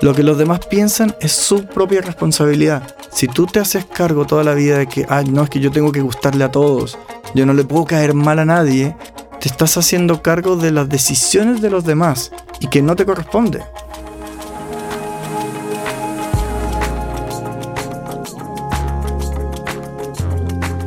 Lo 0.00 0.14
que 0.14 0.22
los 0.22 0.38
demás 0.38 0.60
piensan 0.66 1.16
es 1.20 1.32
su 1.32 1.66
propia 1.66 2.00
responsabilidad. 2.00 2.94
Si 3.10 3.26
tú 3.26 3.46
te 3.46 3.58
haces 3.58 3.84
cargo 3.84 4.26
toda 4.26 4.44
la 4.44 4.54
vida 4.54 4.78
de 4.78 4.86
que, 4.86 5.04
ay, 5.08 5.24
no, 5.24 5.42
es 5.42 5.50
que 5.50 5.58
yo 5.58 5.72
tengo 5.72 5.90
que 5.90 6.00
gustarle 6.00 6.44
a 6.44 6.52
todos, 6.52 6.96
yo 7.34 7.44
no 7.46 7.52
le 7.52 7.64
puedo 7.64 7.84
caer 7.84 8.14
mal 8.14 8.38
a 8.38 8.44
nadie, 8.44 8.96
te 9.40 9.48
estás 9.48 9.76
haciendo 9.76 10.22
cargo 10.22 10.56
de 10.56 10.70
las 10.70 10.88
decisiones 10.88 11.60
de 11.60 11.70
los 11.70 11.84
demás 11.84 12.30
y 12.60 12.68
que 12.68 12.80
no 12.80 12.94
te 12.94 13.04
corresponde. 13.04 13.64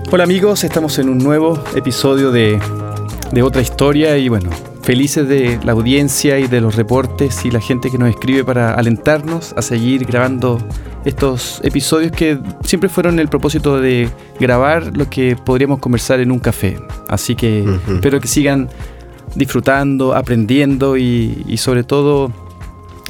Hola 0.09 0.23
amigos, 0.23 0.63
estamos 0.63 0.99
en 0.99 1.09
un 1.09 1.17
nuevo 1.17 1.61
episodio 1.75 2.31
de, 2.31 2.61
de 3.31 3.43
otra 3.43 3.61
historia 3.61 4.17
y 4.17 4.29
bueno, 4.29 4.49
felices 4.81 5.27
de 5.27 5.59
la 5.63 5.73
audiencia 5.73 6.39
y 6.39 6.47
de 6.47 6.61
los 6.61 6.75
reportes 6.75 7.45
y 7.45 7.51
la 7.51 7.61
gente 7.61 7.89
que 7.91 7.97
nos 7.97 8.09
escribe 8.09 8.43
para 8.43 8.73
alentarnos 8.73 9.53
a 9.55 9.61
seguir 9.61 10.05
grabando 10.05 10.59
estos 11.05 11.61
episodios 11.63 12.11
que 12.11 12.39
siempre 12.63 12.89
fueron 12.89 13.19
el 13.19 13.27
propósito 13.27 13.79
de 13.79 14.09
grabar 14.39 14.95
lo 14.95 15.09
que 15.09 15.35
podríamos 15.35 15.79
conversar 15.79 16.19
en 16.19 16.31
un 16.31 16.39
café. 16.39 16.79
Así 17.07 17.35
que 17.35 17.65
espero 17.87 18.19
que 18.19 18.27
sigan 18.27 18.69
disfrutando, 19.35 20.15
aprendiendo 20.15 20.97
y, 20.97 21.43
y 21.47 21.57
sobre 21.57 21.83
todo 21.83 22.31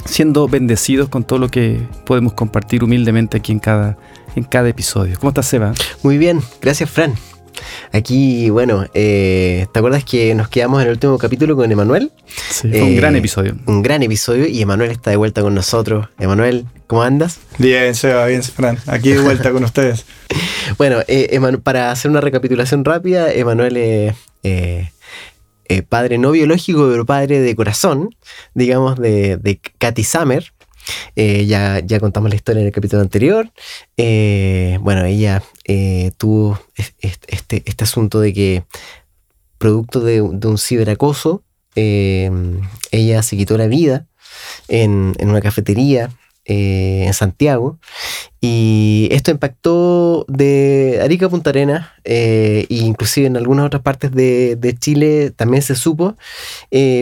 siendo 0.04 0.48
bendecidos 0.48 1.08
con 1.08 1.24
todo 1.24 1.38
lo 1.38 1.48
que 1.48 1.80
podemos 2.04 2.32
compartir 2.34 2.84
humildemente 2.84 3.38
aquí 3.38 3.52
en 3.52 3.58
cada, 3.58 3.96
en 4.34 4.44
cada 4.44 4.68
episodio. 4.68 5.16
¿Cómo 5.18 5.30
estás, 5.30 5.46
Seba? 5.46 5.72
Muy 6.02 6.18
bien, 6.18 6.40
gracias, 6.60 6.90
Fran. 6.90 7.14
Aquí, 7.92 8.50
bueno, 8.50 8.86
eh, 8.94 9.66
¿te 9.72 9.78
acuerdas 9.78 10.04
que 10.04 10.34
nos 10.34 10.48
quedamos 10.48 10.80
en 10.80 10.88
el 10.88 10.92
último 10.94 11.18
capítulo 11.18 11.56
con 11.56 11.70
Emanuel? 11.70 12.12
Sí, 12.50 12.68
fue 12.70 12.82
un 12.82 12.96
gran 12.96 13.16
episodio. 13.16 13.56
Un 13.66 13.82
gran 13.82 14.02
episodio 14.02 14.46
y 14.46 14.62
Emanuel 14.62 14.90
está 14.90 15.10
de 15.10 15.16
vuelta 15.16 15.42
con 15.42 15.54
nosotros. 15.54 16.08
Emanuel, 16.18 16.66
¿cómo 16.86 17.02
andas? 17.02 17.38
Bien, 17.58 17.94
Seba, 17.94 18.26
bien, 18.26 18.42
Fran. 18.42 18.78
Aquí 18.86 19.10
de 19.10 19.20
vuelta 19.20 19.52
con 19.52 19.64
ustedes. 19.64 20.04
Bueno, 20.78 21.00
eh, 21.08 21.38
para 21.62 21.90
hacer 21.90 22.10
una 22.10 22.22
recapitulación 22.22 22.84
rápida, 22.84 23.30
Emanuel 23.30 23.76
es 23.76 24.14
eh, 25.72 25.82
padre 25.88 26.18
no 26.18 26.30
biológico, 26.30 26.88
pero 26.90 27.06
padre 27.06 27.40
de 27.40 27.56
corazón, 27.56 28.14
digamos, 28.54 28.98
de, 28.98 29.36
de 29.36 29.60
Katy 29.78 30.04
Summer. 30.04 30.52
Eh, 31.16 31.46
ya, 31.46 31.80
ya 31.80 32.00
contamos 32.00 32.30
la 32.30 32.36
historia 32.36 32.60
en 32.60 32.66
el 32.66 32.72
capítulo 32.72 33.02
anterior. 33.02 33.50
Eh, 33.96 34.78
bueno, 34.80 35.04
ella 35.04 35.42
eh, 35.64 36.12
tuvo 36.16 36.58
este, 36.76 37.62
este, 37.66 37.84
asunto 37.84 38.20
de 38.20 38.32
que, 38.32 38.64
producto 39.58 40.00
de, 40.00 40.22
un 40.22 40.58
ciberacoso, 40.58 41.42
ella 41.74 43.22
se 43.22 43.36
quitó 43.36 43.56
la 43.56 43.66
vida 43.66 44.06
en, 44.68 45.14
una 45.20 45.40
cafetería 45.40 46.10
en 46.44 47.12
Santiago. 47.14 47.78
Y 48.40 49.08
esto 49.12 49.30
impactó 49.30 50.24
de 50.28 50.98
Arica 51.02 51.26
a 51.26 51.28
Punta 51.28 51.50
Arenas, 51.50 51.88
e 52.04 52.66
inclusive 52.68 53.28
en 53.28 53.36
algunas 53.36 53.66
otras 53.66 53.82
partes 53.82 54.10
de, 54.10 54.56
de 54.56 54.76
Chile 54.76 55.30
también 55.30 55.62
se 55.62 55.76
supo, 55.76 56.16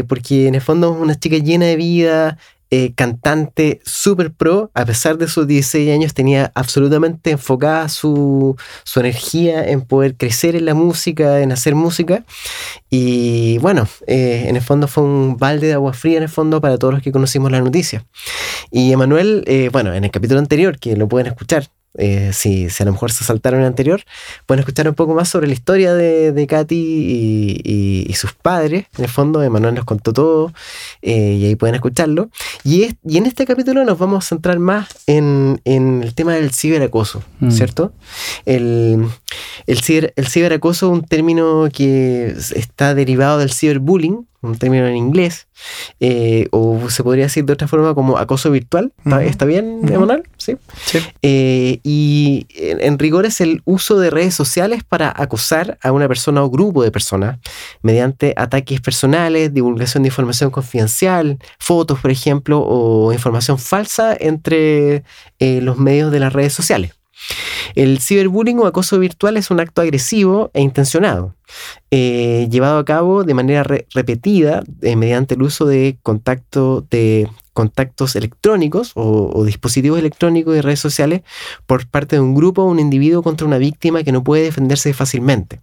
porque 0.08 0.48
en 0.48 0.56
el 0.56 0.60
fondo 0.60 0.94
es 0.94 1.00
una 1.00 1.18
chica 1.18 1.38
llena 1.38 1.66
de 1.66 1.76
vida, 1.76 2.38
eh, 2.72 2.92
cantante 2.94 3.80
super 3.84 4.32
pro, 4.32 4.70
a 4.74 4.84
pesar 4.84 5.18
de 5.18 5.26
sus 5.26 5.46
16 5.46 5.90
años, 5.90 6.14
tenía 6.14 6.52
absolutamente 6.54 7.32
enfocada 7.32 7.88
su, 7.88 8.56
energía 8.94 9.68
en 9.68 9.80
poder 9.80 10.16
crecer 10.16 10.54
en 10.54 10.66
la 10.66 10.74
música, 10.74 11.40
en 11.40 11.50
hacer 11.50 11.74
música. 11.74 12.24
Y 12.88 13.58
bueno, 13.58 13.88
eh, 14.06 14.44
en 14.48 14.56
el 14.56 14.62
fondo 14.62 14.86
fue 14.86 15.02
un 15.02 15.36
balde 15.36 15.66
de 15.66 15.72
agua 15.72 15.92
fría 15.94 16.18
en 16.18 16.22
el 16.24 16.28
fondo 16.28 16.60
para 16.60 16.78
todos 16.78 16.94
los 16.94 17.02
que 17.02 17.12
conocimos 17.12 17.50
la 17.50 17.60
noticia. 17.60 18.04
Y 18.70 18.92
Emanuel, 18.92 19.42
eh, 19.46 19.68
bueno, 19.72 19.92
en 19.92 20.04
el 20.04 20.10
capítulo 20.10 20.38
anterior, 20.38 20.78
que 20.78 20.96
lo 20.96 21.08
pueden 21.08 21.26
escuchar, 21.26 21.66
eh, 21.98 22.30
si, 22.32 22.68
a 22.78 22.84
lo 22.84 22.92
mejor 22.92 23.10
se 23.10 23.24
saltaron 23.24 23.60
el 23.60 23.66
anterior, 23.66 24.02
pueden 24.46 24.60
escuchar 24.60 24.88
un 24.88 24.94
poco 24.94 25.14
más 25.14 25.28
sobre 25.28 25.48
la 25.48 25.52
historia 25.52 25.94
de, 25.94 26.32
de 26.32 26.46
Katy 26.46 27.62
y, 27.64 28.14
sus 28.14 28.32
padres. 28.32 28.86
En 28.98 29.04
el 29.04 29.10
fondo, 29.10 29.42
Emanuel 29.42 29.74
nos 29.74 29.84
contó 29.84 30.12
todo 30.12 30.52
eh, 31.00 31.38
y 31.40 31.46
ahí 31.46 31.56
pueden 31.56 31.74
escucharlo. 31.74 32.30
Y, 32.64 32.94
y, 33.04 33.16
en 33.16 33.26
este 33.26 33.46
capítulo 33.46 33.84
nos 33.84 33.98
vamos 33.98 34.24
a 34.24 34.28
centrar 34.28 34.58
más 34.58 34.88
en, 35.06 35.60
el 35.64 36.14
tema 36.14 36.34
del 36.34 36.52
ciberacoso, 36.52 37.22
mm. 37.40 37.50
¿cierto? 37.50 37.92
El, 38.44 39.06
el, 39.66 39.80
ciber, 39.80 40.12
el 40.16 40.28
ciberacoso 40.28 40.86
es 40.86 40.92
un 40.92 41.02
término 41.02 41.68
que 41.72 42.34
está 42.54 42.94
derivado 42.94 43.38
del 43.38 43.52
ciberbullying, 43.52 44.26
un 44.42 44.56
término 44.56 44.86
en 44.86 44.96
inglés, 44.96 45.48
eh, 46.00 46.48
o 46.50 46.88
se 46.88 47.02
podría 47.02 47.24
decir 47.24 47.44
de 47.44 47.52
otra 47.52 47.68
forma 47.68 47.94
como 47.94 48.16
acoso 48.16 48.50
virtual. 48.50 48.92
¿Está, 49.22 49.44
bien, 49.44 49.80
Emanuel? 49.88 50.22
Sí. 50.38 50.56
Eh, 51.22 51.80
y 51.82 52.46
en, 52.54 52.98
rigor 52.98 53.26
es 53.26 53.40
el 53.40 53.62
uso 53.64 53.98
de 53.98 54.10
redes 54.10 54.34
sociales 54.34 54.82
para 54.82 55.12
acosar 55.14 55.78
a 55.82 55.92
una 55.92 56.08
persona 56.08 56.42
o 56.42 56.50
grupo 56.50 56.82
de 56.82 56.90
personas 56.90 57.38
mediante 57.82 58.32
ataques 58.36 58.80
personales, 58.80 59.52
divulgación 59.52 60.02
de 60.02 60.08
información 60.08 60.50
confidencial, 60.50 61.38
fotos, 61.58 62.00
por 62.00 62.10
ejemplo, 62.10 62.60
o 62.60 63.12
información 63.12 63.58
falsa 63.58 64.16
entre 64.18 65.04
eh, 65.38 65.60
los 65.60 65.76
medios 65.76 66.10
de 66.12 66.20
las 66.20 66.32
redes 66.32 66.52
sociales. 66.52 66.99
El 67.74 68.00
ciberbullying 68.00 68.58
o 68.58 68.66
acoso 68.66 68.98
virtual 68.98 69.36
es 69.36 69.50
un 69.50 69.60
acto 69.60 69.82
agresivo 69.82 70.50
e 70.54 70.60
intencionado, 70.60 71.34
eh, 71.90 72.48
llevado 72.50 72.78
a 72.78 72.84
cabo 72.84 73.24
de 73.24 73.34
manera 73.34 73.62
repetida 73.62 74.62
eh, 74.82 74.96
mediante 74.96 75.34
el 75.34 75.42
uso 75.42 75.66
de, 75.66 75.98
contacto, 76.02 76.86
de 76.90 77.28
contactos 77.52 78.16
electrónicos 78.16 78.92
o, 78.94 79.44
dispositivos 79.44 79.98
electrónicos 79.98 80.56
y 80.56 80.60
redes 80.60 80.80
sociales 80.80 81.22
por 81.66 81.86
parte 81.86 82.16
de 82.16 82.20
un 82.20 82.34
grupo 82.34 82.62
o 82.62 82.70
un 82.70 82.80
individuo 82.80 83.22
contra 83.22 83.46
una 83.46 83.58
víctima 83.58 84.02
que 84.02 84.12
no 84.12 84.24
puede 84.24 84.44
defenderse 84.44 84.94
fácilmente. 84.94 85.60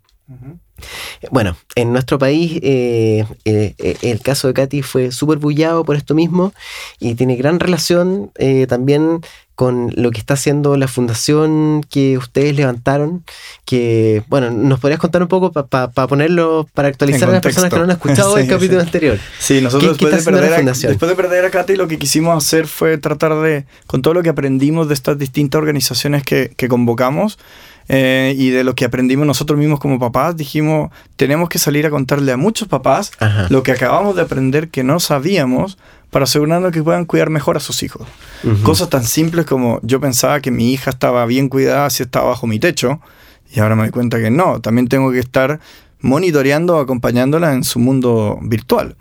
Bueno, 1.32 1.56
en 1.76 1.94
nuestro 1.94 2.20
país 2.20 2.60
eh, 2.62 3.26
el 3.46 4.22
caso 4.22 4.48
de 4.48 4.54
Katy 4.54 4.82
fue 4.82 5.12
súper 5.12 5.38
bullado 5.38 5.84
por 5.86 5.96
esto 5.96 6.14
mismo 6.14 6.54
y 7.00 7.16
tiene 7.16 7.36
gran 7.36 7.60
relación 7.60 8.32
también 8.68 9.22
con 9.58 9.92
lo 9.96 10.12
que 10.12 10.20
está 10.20 10.36
haciendo 10.36 10.78
la 10.78 10.88
fundación 10.88 11.84
que 11.90 12.16
ustedes 12.20 12.56
levantaron, 12.56 13.24
que, 13.66 14.22
bueno, 14.28 14.52
¿nos 14.52 14.80
podrías 14.80 15.00
contar 15.00 15.24
un 15.24 15.28
poco 15.28 15.52
para 15.52 15.90
ponerlo, 15.90 16.68
para 16.76 16.90
actualizar 16.90 17.28
a 17.28 17.32
las 17.32 17.42
personas 17.42 17.72
que 17.72 17.78
no 17.78 17.86
han 17.86 17.90
escuchado 17.90 18.38
el 18.38 18.48
capítulo 18.48 18.82
anterior? 18.82 19.18
Sí, 19.40 19.60
nosotros 19.60 19.98
después, 19.98 20.24
de 20.24 20.32
perder 20.32 20.54
a, 20.54 20.62
después 20.62 21.10
de 21.10 21.16
perder 21.16 21.46
a 21.46 21.50
Katy, 21.50 21.76
lo 21.76 21.88
que 21.88 21.98
quisimos 21.98 22.38
hacer 22.38 22.68
fue 22.68 23.00
tratar 23.00 23.34
de, 23.42 23.66
con 23.88 24.04
todo 24.04 24.14
lo 24.14 24.22
que 24.22 24.30
aprendimos 24.30 24.90
de 24.90 24.94
estas 24.94 25.18
distintas 25.18 25.58
organizaciones 25.58 26.22
que, 26.22 26.54
que 26.56 26.68
convocamos, 26.68 27.40
eh, 27.90 28.36
y 28.38 28.50
de 28.50 28.64
lo 28.64 28.76
que 28.76 28.86
aprendimos 28.86 29.26
nosotros 29.26 29.58
mismos 29.58 29.80
como 29.80 30.00
papás, 30.00 30.36
dijimos, 30.36 30.92
tenemos 31.16 31.50
que 31.50 31.60
salir 31.60 31.86
a 31.86 31.90
contarle 31.90 32.32
a 32.32 32.38
muchos 32.38 32.68
papás 32.68 33.12
lo 33.50 33.64
que 33.64 33.72
acabamos 33.72 34.16
de 34.16 34.24
aprender 34.24 34.70
que 34.70 34.84
no 34.84 35.00
sabíamos 35.00 35.78
para 36.10 36.24
asegurarnos 36.24 36.72
que 36.72 36.84
puedan 36.84 37.06
cuidar 37.06 37.30
mejor 37.30 37.58
a 37.58 37.60
sus 37.60 37.84
hijos. 37.84 38.08
Cosas 38.64 38.90
tan 38.90 39.04
simples 39.04 39.46
como 39.46 39.80
yo 39.84 40.00
pensaba 40.00 40.42
que 40.42 40.52
mi 40.52 40.74
hija 40.74 40.90
estaba 40.90 41.26
bien 41.26 41.50
cuidada 41.50 41.90
si 41.90 42.04
estaba 42.04 42.30
bajo 42.30 42.48
mi 42.48 42.60
techo 42.60 43.00
y 43.54 43.60
ahora 43.60 43.76
me 43.76 43.84
doy 43.84 43.92
cuenta 43.92 44.20
que 44.20 44.30
no, 44.30 44.60
también 44.60 44.88
tengo 44.88 45.12
que 45.12 45.20
estar 45.20 45.60
monitoreando, 46.02 46.80
acompañándola 46.80 47.54
en 47.54 47.64
su 47.64 47.80
mundo 47.80 48.40
virtual. 48.42 48.96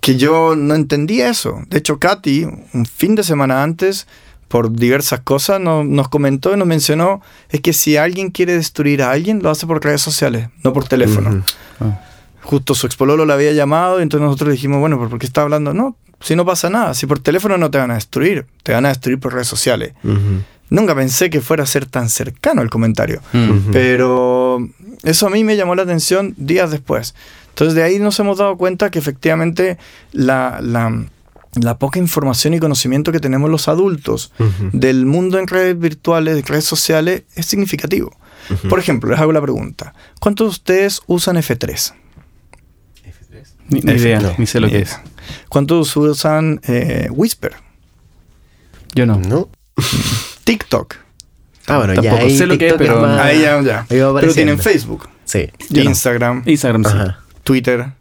Que 0.00 0.16
yo 0.16 0.54
no 0.56 0.74
entendía 0.74 1.28
eso. 1.28 1.62
De 1.68 1.78
hecho, 1.78 1.98
Katy, 1.98 2.44
un 2.72 2.86
fin 2.86 3.14
de 3.14 3.24
semana 3.24 3.62
antes, 3.62 4.06
por 4.48 4.72
diversas 4.72 5.20
cosas, 5.20 5.60
nos 5.60 6.08
comentó 6.08 6.52
y 6.52 6.56
nos 6.56 6.66
mencionó, 6.66 7.20
es 7.50 7.60
que 7.60 7.72
si 7.72 7.96
alguien 7.96 8.30
quiere 8.30 8.54
destruir 8.54 9.02
a 9.02 9.10
alguien, 9.10 9.42
lo 9.42 9.50
hace 9.50 9.66
por 9.66 9.84
redes 9.84 10.00
sociales, 10.00 10.48
no 10.64 10.72
por 10.72 10.88
teléfono 10.88 11.44
justo 12.48 12.74
su 12.74 12.86
expololo 12.86 13.26
la 13.26 13.34
había 13.34 13.52
llamado 13.52 13.98
y 13.98 14.02
entonces 14.02 14.24
nosotros 14.24 14.52
dijimos, 14.52 14.80
bueno, 14.80 14.98
¿por 14.98 15.18
qué 15.18 15.26
está 15.26 15.42
hablando? 15.42 15.74
No, 15.74 15.96
si 16.18 16.34
no 16.34 16.46
pasa 16.46 16.70
nada, 16.70 16.94
si 16.94 17.04
por 17.06 17.18
teléfono 17.18 17.58
no 17.58 17.70
te 17.70 17.76
van 17.76 17.90
a 17.90 17.94
destruir, 17.94 18.46
te 18.62 18.72
van 18.72 18.86
a 18.86 18.88
destruir 18.88 19.18
por 19.18 19.34
redes 19.34 19.48
sociales. 19.48 19.92
Nunca 20.70 20.94
pensé 20.94 21.28
que 21.28 21.42
fuera 21.42 21.64
a 21.64 21.66
ser 21.66 21.84
tan 21.84 22.08
cercano 22.08 22.62
el 22.62 22.70
comentario, 22.70 23.20
pero 23.70 24.66
eso 25.02 25.26
a 25.26 25.30
mí 25.30 25.44
me 25.44 25.56
llamó 25.56 25.74
la 25.74 25.82
atención 25.82 26.32
días 26.38 26.70
después. 26.70 27.14
Entonces 27.50 27.74
de 27.74 27.82
ahí 27.82 27.98
nos 27.98 28.18
hemos 28.18 28.38
dado 28.38 28.56
cuenta 28.56 28.90
que 28.90 28.98
efectivamente 28.98 29.76
la, 30.12 30.58
poca 31.78 31.98
información 31.98 32.54
y 32.54 32.58
conocimiento 32.58 33.12
que 33.12 33.20
tenemos 33.20 33.50
los 33.50 33.68
adultos 33.68 34.32
del 34.72 35.06
mundo 35.06 35.38
en 35.38 35.46
redes 35.46 35.78
virtuales, 35.78 36.46
redes 36.46 36.64
sociales, 36.64 37.24
es 37.34 37.46
significativo. 37.46 38.16
Por 38.68 38.78
ejemplo, 38.78 39.10
les 39.10 39.20
hago 39.20 39.32
la 39.32 39.42
pregunta, 39.42 39.94
¿cuántos 40.20 40.46
de 40.46 40.50
ustedes 40.50 41.02
usan 41.06 41.36
F3? 41.36 41.94
Ni, 43.68 43.80
idea, 43.80 44.34
ni 44.38 44.46
sé 44.46 44.60
lo 44.60 44.68
que 44.68 44.78
es. 44.78 44.98
¿Cuántos 45.48 45.94
usan 45.96 46.60
eh, 46.66 47.08
Whisper? 47.10 47.54
Yo 48.94 49.04
no. 49.04 49.18
No. 49.18 49.50
TikTok. 50.44 50.94
Ah, 51.66 51.76
bueno, 51.76 52.00
ya 52.00 52.14
ahí 52.14 52.36
sé 52.36 52.46
lo 52.46 52.56
que 52.56 52.68
es, 52.68 52.74
pero 52.78 53.04
ahí 53.04 53.42
ya, 53.42 53.60
ya. 53.60 53.86
pero 53.88 54.32
tienen 54.32 54.58
Facebook. 54.58 55.08
Sí. 55.24 55.50
Instagram. 55.68 56.42
Instagram, 56.46 56.84
sí. 56.84 57.12
Twitter. 57.44 57.92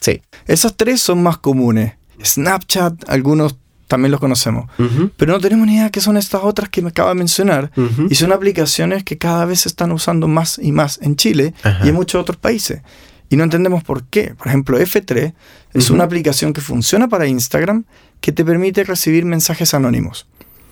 Sí. 0.00 0.22
Esas 0.46 0.76
tres 0.76 1.00
son 1.00 1.22
más 1.22 1.38
comunes. 1.38 1.97
Snapchat, 2.24 3.08
algunos 3.08 3.56
también 3.86 4.12
los 4.12 4.20
conocemos. 4.20 4.70
Pero 5.16 5.32
no 5.32 5.40
tenemos 5.40 5.66
ni 5.66 5.76
idea 5.76 5.90
qué 5.90 6.00
son 6.00 6.16
estas 6.16 6.42
otras 6.44 6.68
que 6.68 6.82
me 6.82 6.90
acaba 6.90 7.08
de 7.08 7.14
mencionar. 7.16 7.70
Y 8.10 8.14
son 8.14 8.32
aplicaciones 8.32 9.02
que 9.02 9.18
cada 9.18 9.44
vez 9.46 9.60
se 9.60 9.68
están 9.68 9.92
usando 9.92 10.28
más 10.28 10.60
y 10.62 10.72
más 10.72 10.98
en 11.02 11.16
Chile 11.16 11.54
y 11.84 11.88
en 11.88 11.94
muchos 11.94 12.20
otros 12.20 12.36
países. 12.36 12.82
Y 13.30 13.36
no 13.36 13.44
entendemos 13.44 13.82
por 13.84 14.04
qué. 14.04 14.34
Por 14.36 14.46
ejemplo, 14.48 14.78
F3 14.78 15.34
es 15.74 15.90
una 15.90 16.04
aplicación 16.04 16.52
que 16.52 16.60
funciona 16.60 17.08
para 17.08 17.26
Instagram 17.26 17.84
que 18.20 18.32
te 18.32 18.44
permite 18.44 18.84
recibir 18.84 19.24
mensajes 19.24 19.74
anónimos. 19.74 20.26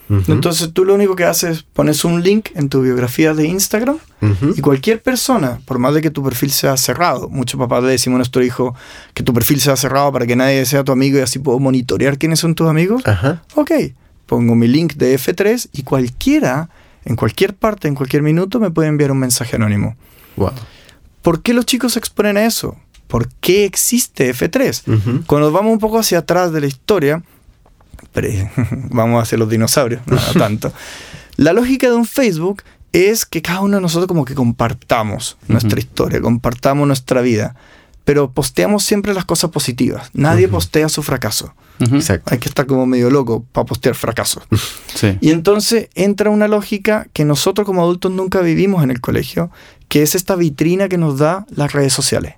Entonces 0.08 0.72
tú 0.72 0.84
lo 0.84 0.94
único 0.94 1.16
que 1.16 1.24
haces 1.24 1.58
es 1.58 1.62
pones 1.62 2.04
un 2.04 2.22
link 2.22 2.50
en 2.54 2.68
tu 2.68 2.80
biografía 2.82 3.34
de 3.34 3.46
Instagram 3.46 3.98
y 4.54 4.60
cualquier 4.60 5.02
persona, 5.02 5.60
por 5.64 5.78
más 5.78 5.94
de 5.94 6.02
que 6.02 6.10
tu 6.10 6.22
perfil 6.22 6.50
sea 6.50 6.76
cerrado, 6.76 7.28
muchos 7.28 7.58
papás 7.58 7.82
le 7.82 7.90
decimos 7.90 8.16
a 8.16 8.18
nuestro 8.18 8.44
hijo 8.44 8.74
que 9.14 9.22
tu 9.22 9.32
perfil 9.32 9.60
sea 9.60 9.76
cerrado 9.76 10.12
para 10.12 10.26
que 10.26 10.36
nadie 10.36 10.64
sea 10.64 10.84
tu 10.84 10.92
amigo 10.92 11.18
y 11.18 11.22
así 11.22 11.38
puedo 11.38 11.58
monitorear 11.58 12.18
quiénes 12.18 12.38
son 12.38 12.54
tus 12.54 12.68
amigos. 12.68 13.02
Ok, 13.54 13.72
pongo 14.26 14.54
mi 14.54 14.68
link 14.68 14.94
de 14.94 15.18
F3 15.18 15.70
y 15.72 15.82
cualquiera, 15.82 16.68
en 17.04 17.16
cualquier 17.16 17.54
parte, 17.54 17.88
en 17.88 17.94
cualquier 17.94 18.22
minuto, 18.22 18.60
me 18.60 18.70
puede 18.70 18.88
enviar 18.88 19.10
un 19.10 19.18
mensaje 19.18 19.56
anónimo. 19.56 19.96
Wow. 20.36 20.52
¿Por 21.22 21.42
qué 21.42 21.52
los 21.54 21.66
chicos 21.66 21.94
se 21.94 21.98
exponen 21.98 22.36
a 22.36 22.44
eso? 22.44 22.76
¿Por 23.08 23.28
qué 23.40 23.64
existe 23.64 24.32
F3? 24.32 25.24
Cuando 25.26 25.50
vamos 25.52 25.72
un 25.72 25.78
poco 25.78 25.98
hacia 25.98 26.18
atrás 26.18 26.52
de 26.52 26.60
la 26.60 26.66
historia, 26.66 27.22
vamos 28.90 29.22
hacia 29.22 29.38
los 29.38 29.48
dinosaurios, 29.48 30.02
no 30.06 30.18
tanto. 30.38 30.72
La 31.36 31.52
lógica 31.52 31.88
de 31.88 31.94
un 31.94 32.06
Facebook 32.06 32.62
es 32.92 33.26
que 33.26 33.42
cada 33.42 33.60
uno 33.60 33.76
de 33.76 33.82
nosotros 33.82 34.06
como 34.08 34.24
que 34.24 34.34
compartamos 34.34 35.36
nuestra 35.48 35.78
historia, 35.78 36.20
compartamos 36.20 36.86
nuestra 36.86 37.20
vida, 37.20 37.54
pero 38.04 38.30
posteamos 38.30 38.84
siempre 38.84 39.12
las 39.12 39.26
cosas 39.26 39.50
positivas. 39.50 40.08
Nadie 40.14 40.48
postea 40.48 40.88
su 40.88 41.02
fracaso. 41.02 41.54
Hay 42.24 42.38
que 42.38 42.48
estar 42.48 42.64
como 42.64 42.86
medio 42.86 43.10
loco 43.10 43.44
para 43.52 43.66
postear 43.66 43.94
fracasos. 43.94 44.44
Y 45.20 45.30
entonces 45.30 45.90
entra 45.94 46.30
una 46.30 46.48
lógica 46.48 47.06
que 47.12 47.26
nosotros 47.26 47.66
como 47.66 47.82
adultos 47.82 48.10
nunca 48.12 48.40
vivimos 48.40 48.82
en 48.82 48.90
el 48.90 49.02
colegio, 49.02 49.50
que 49.88 50.02
es 50.02 50.14
esta 50.14 50.36
vitrina 50.36 50.88
que 50.88 50.96
nos 50.96 51.18
da 51.18 51.44
las 51.50 51.74
redes 51.74 51.92
sociales 51.92 52.36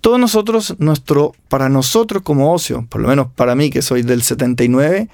todos 0.00 0.18
nosotros, 0.18 0.76
nuestro, 0.78 1.34
para 1.48 1.68
nosotros 1.68 2.22
como 2.22 2.52
ocio, 2.52 2.86
por 2.88 3.00
lo 3.00 3.08
menos 3.08 3.28
para 3.34 3.54
mí 3.54 3.70
que 3.70 3.82
soy 3.82 4.02
del 4.02 4.22
79, 4.22 5.08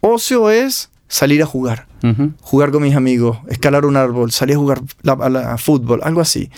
ocio 0.00 0.50
es 0.50 0.90
salir 1.08 1.42
a 1.42 1.46
jugar, 1.46 1.86
jugar 2.40 2.70
con 2.70 2.82
mis 2.82 2.94
amigos, 2.94 3.38
escalar 3.48 3.84
un 3.84 3.96
árbol, 3.96 4.30
salir 4.30 4.56
a 4.56 4.58
jugar 4.58 4.82
a, 5.04 5.58
fútbol, 5.58 6.00
algo 6.02 6.20
así. 6.20 6.50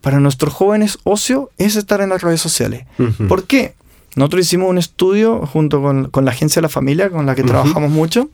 Para 0.00 0.20
nuestros 0.20 0.52
jóvenes, 0.52 0.98
ocio 1.04 1.50
es 1.56 1.76
estar 1.76 2.02
en 2.02 2.10
las 2.10 2.22
redes 2.22 2.40
sociales. 2.40 2.86
¿Por 3.28 3.44
qué? 3.44 3.74
Nosotros 4.16 4.46
hicimos 4.46 4.70
un 4.70 4.78
estudio 4.78 5.44
junto 5.46 5.82
con, 5.82 6.24
la 6.24 6.30
agencia 6.30 6.60
de 6.60 6.64
la 6.64 6.68
familia, 6.68 7.10
con 7.10 7.26
la 7.26 7.34
que 7.34 7.42
trabajamos 7.42 7.90
mucho, 7.90 8.30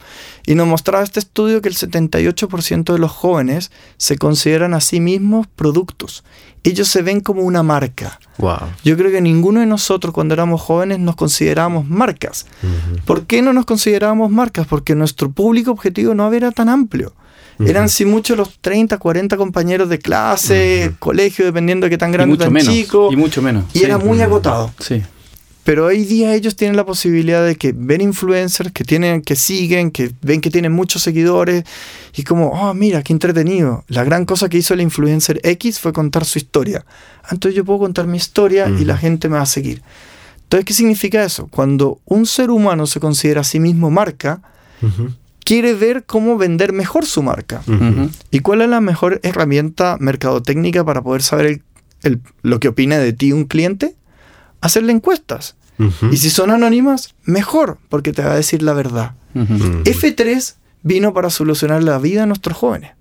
y 0.46 0.54
nos 0.54 0.66
mostraba 0.66 1.02
este 1.02 1.20
estudio 1.20 1.62
que 1.62 1.68
el 1.68 1.76
78% 1.76 2.92
de 2.92 2.98
los 2.98 3.10
jóvenes 3.10 3.70
se 3.96 4.18
consideran 4.18 4.74
a 4.74 4.80
sí 4.80 5.00
mismos 5.00 5.46
productos. 5.46 6.24
Ellos 6.62 6.88
se 6.88 7.00
ven 7.00 7.20
como 7.20 7.42
una 7.42 7.62
marca. 7.62 8.20
Wow. 8.36 8.58
Yo 8.84 8.96
creo 8.98 9.10
que 9.10 9.22
ninguno 9.22 9.60
de 9.60 9.66
nosotros 9.66 10.12
cuando 10.12 10.34
éramos 10.34 10.60
jóvenes 10.60 10.98
nos 10.98 11.16
considerábamos 11.16 11.88
marcas. 11.88 12.46
¿Por 13.06 13.26
qué 13.26 13.40
no 13.40 13.54
nos 13.54 13.64
considerábamos 13.64 14.30
marcas? 14.30 14.66
Porque 14.66 14.94
nuestro 14.94 15.30
público 15.30 15.70
objetivo 15.70 16.14
no 16.14 16.30
era 16.30 16.52
tan 16.52 16.68
amplio. 16.68 17.14
Eran 17.58 17.88
si 17.88 18.04
mucho 18.04 18.36
los 18.36 18.58
30, 18.60 18.98
40 18.98 19.36
compañeros 19.36 19.88
de 19.88 19.98
clase, 19.98 20.94
colegio, 20.98 21.44
dependiendo 21.44 21.86
de 21.86 21.90
qué 21.90 21.98
tan 21.98 22.10
grande 22.12 22.34
o 22.34 22.38
tan 22.38 22.54
chico. 22.56 23.08
Y 23.12 23.16
mucho 23.16 23.42
menos. 23.42 23.64
Y 23.74 23.82
era 23.82 23.98
muy 23.98 24.20
agotado. 24.20 24.72
Sí. 24.78 25.02
Pero 25.70 25.86
hoy 25.86 26.04
día 26.04 26.34
ellos 26.34 26.56
tienen 26.56 26.76
la 26.76 26.84
posibilidad 26.84 27.46
de 27.46 27.54
que 27.54 27.72
ven 27.72 28.00
influencers, 28.00 28.72
que 28.72 28.82
tienen, 28.82 29.22
que 29.22 29.36
siguen, 29.36 29.92
que 29.92 30.10
ven 30.20 30.40
que 30.40 30.50
tienen 30.50 30.72
muchos 30.72 31.00
seguidores 31.00 31.62
y 32.16 32.24
como, 32.24 32.48
oh, 32.48 32.74
mira, 32.74 33.04
qué 33.04 33.12
entretenido. 33.12 33.84
La 33.86 34.02
gran 34.02 34.24
cosa 34.24 34.48
que 34.48 34.58
hizo 34.58 34.74
el 34.74 34.80
influencer 34.80 35.40
X 35.44 35.78
fue 35.78 35.92
contar 35.92 36.24
su 36.24 36.38
historia. 36.38 36.84
Entonces 37.30 37.54
yo 37.54 37.64
puedo 37.64 37.78
contar 37.78 38.08
mi 38.08 38.16
historia 38.16 38.68
y 38.68 38.84
la 38.84 38.96
gente 38.96 39.28
me 39.28 39.36
va 39.36 39.42
a 39.42 39.46
seguir. 39.46 39.80
Entonces, 40.42 40.64
¿qué 40.64 40.74
significa 40.74 41.22
eso? 41.22 41.46
Cuando 41.46 42.00
un 42.04 42.26
ser 42.26 42.50
humano 42.50 42.88
se 42.88 42.98
considera 42.98 43.42
a 43.42 43.44
sí 43.44 43.60
mismo 43.60 43.92
marca, 43.92 44.42
quiere 45.44 45.74
ver 45.74 46.02
cómo 46.04 46.36
vender 46.36 46.72
mejor 46.72 47.06
su 47.06 47.22
marca. 47.22 47.62
¿Y 48.32 48.40
cuál 48.40 48.62
es 48.62 48.68
la 48.68 48.80
mejor 48.80 49.20
herramienta 49.22 49.98
mercadotécnica 50.00 50.84
para 50.84 51.00
poder 51.00 51.22
saber 51.22 51.62
lo 52.42 52.58
que 52.58 52.66
opina 52.66 52.98
de 52.98 53.12
ti 53.12 53.30
un 53.30 53.44
cliente? 53.44 53.94
Hacerle 54.62 54.90
encuestas. 54.90 55.54
Y 56.10 56.16
si 56.16 56.30
son 56.30 56.50
anónimas, 56.50 57.14
mejor, 57.24 57.78
porque 57.88 58.12
te 58.12 58.22
va 58.22 58.32
a 58.32 58.36
decir 58.36 58.62
la 58.62 58.72
verdad. 58.72 59.12
F3 59.34 60.54
vino 60.82 61.12
para 61.12 61.30
solucionar 61.30 61.82
la 61.82 61.98
vida 61.98 62.22
de 62.22 62.26
nuestros 62.26 62.56
jóvenes, 62.56 62.92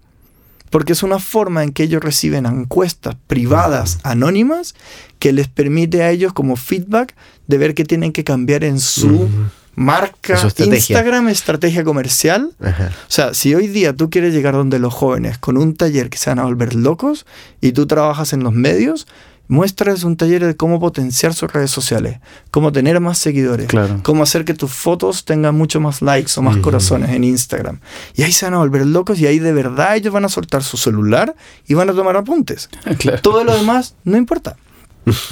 porque 0.69 0.93
es 0.93 1.03
una 1.03 1.19
forma 1.19 1.63
en 1.63 1.71
que 1.71 1.83
ellos 1.83 2.03
reciben 2.03 2.45
encuestas 2.45 3.15
privadas, 3.27 3.99
anónimas, 4.03 4.75
que 5.17 5.33
les 5.33 5.47
permite 5.47 6.03
a 6.03 6.11
ellos 6.11 6.33
como 6.33 6.55
feedback 6.55 7.15
de 7.47 7.57
ver 7.57 7.73
qué 7.73 7.85
tienen 7.85 8.11
que 8.11 8.23
cambiar 8.23 8.63
en 8.63 8.79
su 8.79 9.27
marca, 9.75 10.37
Instagram, 10.57 11.29
estrategia 11.29 11.83
comercial. 11.83 12.51
O 12.61 13.11
sea, 13.11 13.33
si 13.33 13.55
hoy 13.55 13.67
día 13.67 13.93
tú 13.93 14.09
quieres 14.09 14.33
llegar 14.33 14.53
donde 14.53 14.77
los 14.77 14.93
jóvenes 14.93 15.37
con 15.37 15.57
un 15.57 15.75
taller 15.75 16.09
que 16.09 16.17
se 16.17 16.29
van 16.29 16.39
a 16.39 16.43
volver 16.43 16.75
locos 16.75 17.25
y 17.61 17.71
tú 17.71 17.87
trabajas 17.87 18.33
en 18.33 18.43
los 18.43 18.53
medios, 18.53 19.07
Muestras 19.49 20.03
un 20.03 20.15
taller 20.15 20.45
de 20.45 20.55
cómo 20.55 20.79
potenciar 20.79 21.33
sus 21.33 21.51
redes 21.51 21.71
sociales, 21.71 22.19
cómo 22.51 22.71
tener 22.71 22.99
más 22.99 23.17
seguidores, 23.17 23.67
cómo 24.03 24.21
hacer 24.21 24.45
que 24.45 24.53
tus 24.53 24.71
fotos 24.71 25.25
tengan 25.25 25.55
mucho 25.55 25.79
más 25.79 26.03
likes 26.03 26.31
o 26.37 26.43
más 26.43 26.57
corazones 26.57 27.09
en 27.09 27.23
Instagram. 27.23 27.79
Y 28.15 28.21
ahí 28.21 28.31
se 28.31 28.45
van 28.45 28.53
a 28.53 28.59
volver 28.59 28.85
locos 28.85 29.19
y 29.19 29.25
ahí 29.25 29.39
de 29.39 29.51
verdad 29.51 29.95
ellos 29.95 30.13
van 30.13 30.23
a 30.23 30.29
soltar 30.29 30.63
su 30.63 30.77
celular 30.77 31.35
y 31.67 31.73
van 31.73 31.89
a 31.89 31.93
tomar 31.93 32.15
apuntes. 32.15 32.69
Todo 33.23 33.43
lo 33.43 33.57
demás 33.57 33.95
no 34.03 34.17
importa. 34.17 34.55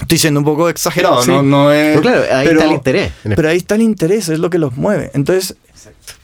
Estoy 0.02 0.18
siendo 0.18 0.40
un 0.40 0.46
poco 0.46 0.68
exagerado, 0.68 1.24
¿no? 1.44 1.72
es, 1.72 1.96
pero 1.96 2.02
claro, 2.02 2.24
ahí 2.34 2.48
está 2.48 2.66
el 2.66 2.72
interés. 2.72 3.12
Pero 3.24 3.50
ahí 3.50 3.58
está 3.58 3.76
el 3.76 3.82
interés, 3.84 4.30
es 4.30 4.40
lo 4.40 4.50
que 4.50 4.58
los 4.58 4.76
mueve. 4.76 5.12
Entonces, 5.14 5.56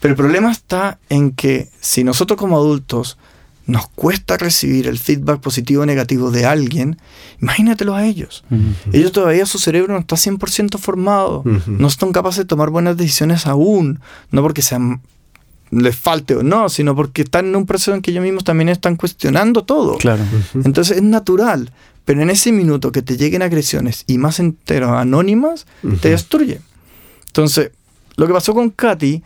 pero 0.00 0.12
el 0.12 0.16
problema 0.16 0.50
está 0.50 0.98
en 1.08 1.30
que 1.30 1.68
si 1.80 2.02
nosotros 2.02 2.38
como 2.38 2.56
adultos 2.56 3.18
nos 3.66 3.88
cuesta 3.88 4.36
recibir 4.36 4.86
el 4.86 4.98
feedback 4.98 5.40
positivo 5.40 5.82
o 5.82 5.86
negativo 5.86 6.30
de 6.30 6.44
alguien, 6.44 6.98
imagínatelo 7.40 7.94
a 7.94 8.04
ellos. 8.04 8.44
Ellos 8.92 9.12
todavía 9.12 9.46
su 9.46 9.58
cerebro 9.58 9.94
no 9.94 10.00
está 10.00 10.16
100% 10.16 10.78
formado, 10.78 11.42
no 11.66 11.88
están 11.88 12.12
capaces 12.12 12.38
de 12.38 12.44
tomar 12.44 12.70
buenas 12.70 12.96
decisiones 12.96 13.46
aún, 13.46 14.00
no 14.30 14.42
porque 14.42 14.62
sean 14.62 15.00
les 15.70 15.96
falte 15.96 16.36
o 16.36 16.42
no, 16.42 16.68
sino 16.68 16.94
porque 16.94 17.22
están 17.22 17.46
en 17.46 17.56
un 17.56 17.66
proceso 17.66 17.94
en 17.94 18.02
que 18.02 18.10
ellos 18.10 18.22
mismos 18.22 18.44
también 18.44 18.68
están 18.68 18.96
cuestionando 18.96 19.64
todo. 19.64 19.96
Claro. 19.96 20.22
Entonces 20.54 20.98
es 20.98 21.02
natural, 21.02 21.72
pero 22.04 22.22
en 22.22 22.30
ese 22.30 22.52
minuto 22.52 22.92
que 22.92 23.02
te 23.02 23.16
lleguen 23.16 23.42
agresiones 23.42 24.04
y 24.06 24.18
más 24.18 24.38
enteras 24.38 24.90
anónimas, 24.90 25.66
te 26.00 26.10
destruye. 26.10 26.60
Entonces, 27.26 27.70
lo 28.16 28.26
que 28.26 28.32
pasó 28.32 28.54
con 28.54 28.70
Katy 28.70 29.22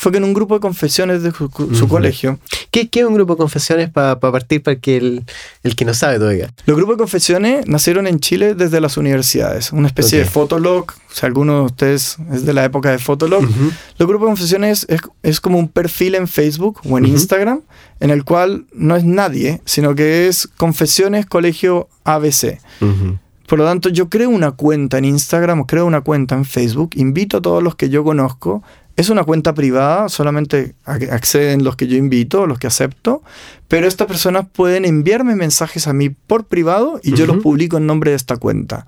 fue 0.00 0.12
que 0.12 0.18
en 0.18 0.24
un 0.24 0.32
grupo 0.32 0.54
de 0.54 0.60
confesiones 0.60 1.22
de 1.22 1.30
su, 1.30 1.50
colegio. 1.86 2.38
¿Qué, 2.70 2.88
es 2.90 3.04
un 3.04 3.12
grupo 3.12 3.34
de 3.34 3.36
confesiones 3.36 3.90
para 3.90 4.18
partir 4.18 4.62
para 4.62 4.76
que 4.76 4.96
el, 4.96 5.26
el, 5.62 5.76
que 5.76 5.84
no 5.84 5.92
sabe 5.92 6.18
todavía? 6.18 6.50
Los 6.64 6.74
grupos 6.78 6.96
de 6.96 7.00
confesiones 7.00 7.66
nacieron 7.66 8.06
en 8.06 8.18
Chile 8.18 8.54
desde 8.54 8.80
las 8.80 8.96
universidades, 8.96 9.72
una 9.72 9.88
especie 9.88 10.20
de 10.20 10.24
fotolog. 10.24 10.86
Si 11.12 11.26
alguno 11.26 11.58
de 11.58 11.60
ustedes 11.66 12.16
es 12.32 12.46
de 12.46 12.54
la 12.54 12.64
época 12.64 12.90
de 12.90 12.98
fotolog, 12.98 13.42
los 13.42 14.08
grupos 14.08 14.28
de 14.28 14.30
confesiones 14.30 14.86
es, 14.88 15.00
es, 15.22 15.38
como 15.38 15.58
un 15.58 15.68
perfil 15.68 16.14
en 16.14 16.26
Facebook 16.26 16.80
o 16.88 16.96
en 16.96 17.04
Instagram 17.04 17.60
en 18.00 18.08
el 18.08 18.24
cual 18.24 18.64
no 18.72 18.96
es 18.96 19.04
nadie, 19.04 19.60
sino 19.66 19.94
que 19.94 20.28
es 20.28 20.48
Confesiones 20.56 21.26
Colegio 21.26 21.90
ABC. 22.04 22.58
Por 23.46 23.58
lo 23.58 23.66
tanto, 23.66 23.90
yo 23.90 24.08
creo 24.08 24.30
una 24.30 24.52
cuenta 24.52 24.96
en 24.96 25.04
Instagram 25.04 25.60
o 25.60 25.66
creo 25.66 25.84
una 25.84 26.00
cuenta 26.00 26.36
en 26.36 26.46
Facebook, 26.46 26.92
invito 26.94 27.36
a 27.36 27.42
todos 27.42 27.62
los 27.62 27.74
que 27.74 27.90
yo 27.90 28.02
conozco 28.02 28.62
es 29.00 29.08
una 29.08 29.24
cuenta 29.24 29.54
privada, 29.54 30.08
solamente 30.10 30.74
acceden 30.84 31.64
los 31.64 31.74
que 31.76 31.86
yo 31.86 31.96
invito, 31.96 32.46
los 32.46 32.58
que 32.58 32.66
acepto, 32.66 33.22
pero 33.66 33.86
estas 33.86 34.06
personas 34.06 34.46
pueden 34.52 34.84
enviarme 34.84 35.36
mensajes 35.36 35.86
a 35.86 35.92
mí 35.94 36.10
por 36.10 36.44
privado 36.44 37.00
y 37.02 37.14
yo 37.14 37.24
los 37.26 37.38
publico 37.38 37.78
en 37.78 37.86
nombre 37.86 38.10
de 38.10 38.16
esta 38.16 38.36
cuenta. 38.36 38.84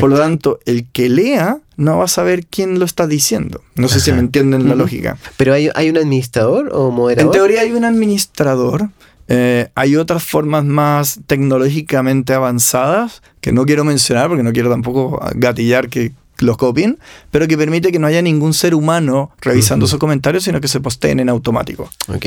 Por 0.00 0.08
lo 0.08 0.16
tanto, 0.16 0.58
el 0.64 0.86
que 0.86 1.08
lea 1.10 1.58
no 1.76 1.98
va 1.98 2.04
a 2.04 2.08
saber 2.08 2.46
quién 2.46 2.78
lo 2.78 2.86
está 2.86 3.06
diciendo. 3.06 3.60
No 3.74 3.88
sé 3.88 4.00
si 4.00 4.12
me 4.12 4.20
entienden 4.20 4.68
la 4.68 4.74
lógica. 4.74 5.18
¿Pero 5.36 5.52
hay, 5.52 5.90
un 5.90 5.98
administrador 5.98 6.70
o 6.72 6.90
moderador? 6.90 7.34
En 7.34 7.38
teoría 7.38 7.60
hay 7.60 7.72
un 7.72 7.84
administrador. 7.84 8.88
Eh, 9.28 9.68
hay 9.74 9.96
otras 9.96 10.22
formas 10.22 10.64
más 10.64 11.20
tecnológicamente 11.26 12.32
avanzadas 12.32 13.22
que 13.40 13.52
no 13.52 13.64
quiero 13.66 13.84
mencionar 13.84 14.28
porque 14.28 14.42
no 14.42 14.52
quiero 14.52 14.70
tampoco 14.70 15.20
gatillar 15.34 15.88
que 15.88 16.12
los 16.42 16.56
copien, 16.56 16.98
pero 17.30 17.46
que 17.48 17.56
permite 17.56 17.92
que 17.92 17.98
no 17.98 18.06
haya 18.06 18.22
ningún 18.22 18.54
ser 18.54 18.74
humano 18.74 19.30
revisando 19.40 19.86
sus 19.86 19.98
comentarios, 19.98 20.44
sino 20.44 20.60
que 20.60 20.68
se 20.68 20.80
posteen 20.80 21.20
en 21.20 21.28
automático. 21.28 21.90
Ok, 22.08 22.26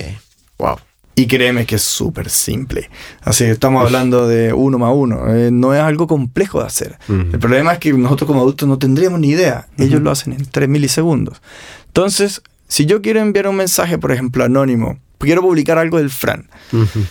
wow. 0.57 0.75
Y 1.17 1.27
créeme 1.27 1.65
que 1.65 1.75
es 1.75 1.81
súper 1.81 2.29
simple. 2.29 2.89
Así 3.21 3.45
que 3.45 3.51
estamos 3.51 3.85
hablando 3.85 4.27
de 4.27 4.51
uno 4.51 4.77
más 4.77 4.91
uno. 4.93 5.33
Eh, 5.33 5.49
no 5.49 5.73
es 5.73 5.79
algo 5.79 6.07
complejo 6.07 6.59
de 6.59 6.65
hacer. 6.65 6.97
El 7.07 7.39
problema 7.39 7.71
es 7.71 7.79
que 7.79 7.93
nosotros 7.93 8.27
como 8.27 8.41
adultos 8.41 8.67
no 8.67 8.77
tendríamos 8.77 9.21
ni 9.21 9.29
idea. 9.29 9.67
Ellos 9.77 10.01
lo 10.01 10.11
hacen 10.11 10.33
en 10.33 10.45
3 10.45 10.67
milisegundos. 10.67 11.41
Entonces, 11.87 12.41
si 12.67 12.85
yo 12.85 13.01
quiero 13.01 13.21
enviar 13.21 13.47
un 13.47 13.55
mensaje, 13.55 13.97
por 13.97 14.11
ejemplo, 14.11 14.43
anónimo, 14.43 14.99
quiero 15.25 15.41
publicar 15.41 15.77
algo 15.77 15.97
del 15.97 16.09
Fran, 16.09 16.49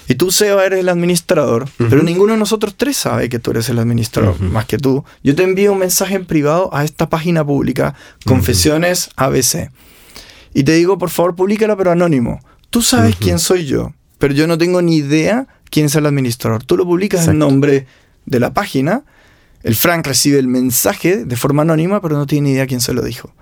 y 0.09 0.15
tú, 0.15 0.31
Seba, 0.31 0.65
eres 0.65 0.81
el 0.81 0.89
administrador, 0.89 1.69
pero 1.77 2.03
ninguno 2.03 2.33
de 2.33 2.39
nosotros 2.39 2.75
tres 2.77 2.97
sabe 2.97 3.29
que 3.29 3.39
tú 3.39 3.51
eres 3.51 3.69
el 3.69 3.79
administrador, 3.79 4.41
más 4.41 4.67
que 4.67 4.79
tú, 4.79 5.05
yo 5.23 5.35
te 5.35 5.43
envío 5.43 5.73
un 5.73 5.79
mensaje 5.79 6.15
en 6.15 6.25
privado 6.25 6.75
a 6.75 6.85
esta 6.85 7.09
página 7.09 7.45
pública, 7.45 7.95
Confesiones 8.25 9.11
ABC, 9.17 9.71
y 10.55 10.63
te 10.63 10.73
digo, 10.73 10.99
por 10.99 11.11
favor, 11.11 11.35
públicala, 11.35 11.77
pero 11.77 11.91
anónimo. 11.91 12.41
Tú 12.71 12.81
sabes 12.81 13.17
quién 13.17 13.39
soy 13.39 13.67
yo, 13.67 13.93
pero 14.19 14.35
yo 14.35 14.47
no 14.47 14.57
tengo 14.57 14.81
ni 14.83 14.97
idea 14.97 15.47
quién 15.71 15.87
es 15.87 15.95
el 15.97 16.07
administrador. 16.07 16.63
Tú 16.63 16.77
lo 16.77 16.85
publicas 16.85 17.29
en 17.29 17.39
nombre 17.39 17.87
de 18.27 18.41
la 18.41 18.55
página, 18.55 19.03
el 19.65 19.75
Frank 19.75 20.07
recibe 20.07 20.39
el 20.39 20.47
mensaje 20.47 21.25
de 21.25 21.37
forma 21.37 21.63
anónima, 21.63 22.01
pero 22.01 22.17
no 22.17 22.27
tiene 22.27 22.49
ni 22.49 22.55
idea 22.55 22.67
quién 22.67 22.81
se 22.81 22.93
lo 22.93 23.03
dijo. 23.03 23.35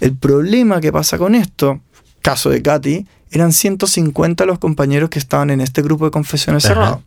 El 0.00 0.14
problema 0.16 0.80
que 0.80 0.92
pasa 0.92 1.18
con 1.18 1.34
esto, 1.34 1.80
caso 2.20 2.50
de 2.50 2.62
Katy, 2.62 3.06
eran 3.30 3.52
150 3.52 4.46
los 4.46 4.58
compañeros 4.58 5.10
que 5.10 5.18
estaban 5.18 5.50
en 5.50 5.60
este 5.60 5.82
grupo 5.82 6.04
de 6.04 6.10
confesiones 6.10 6.62
cerrado. 6.62 7.02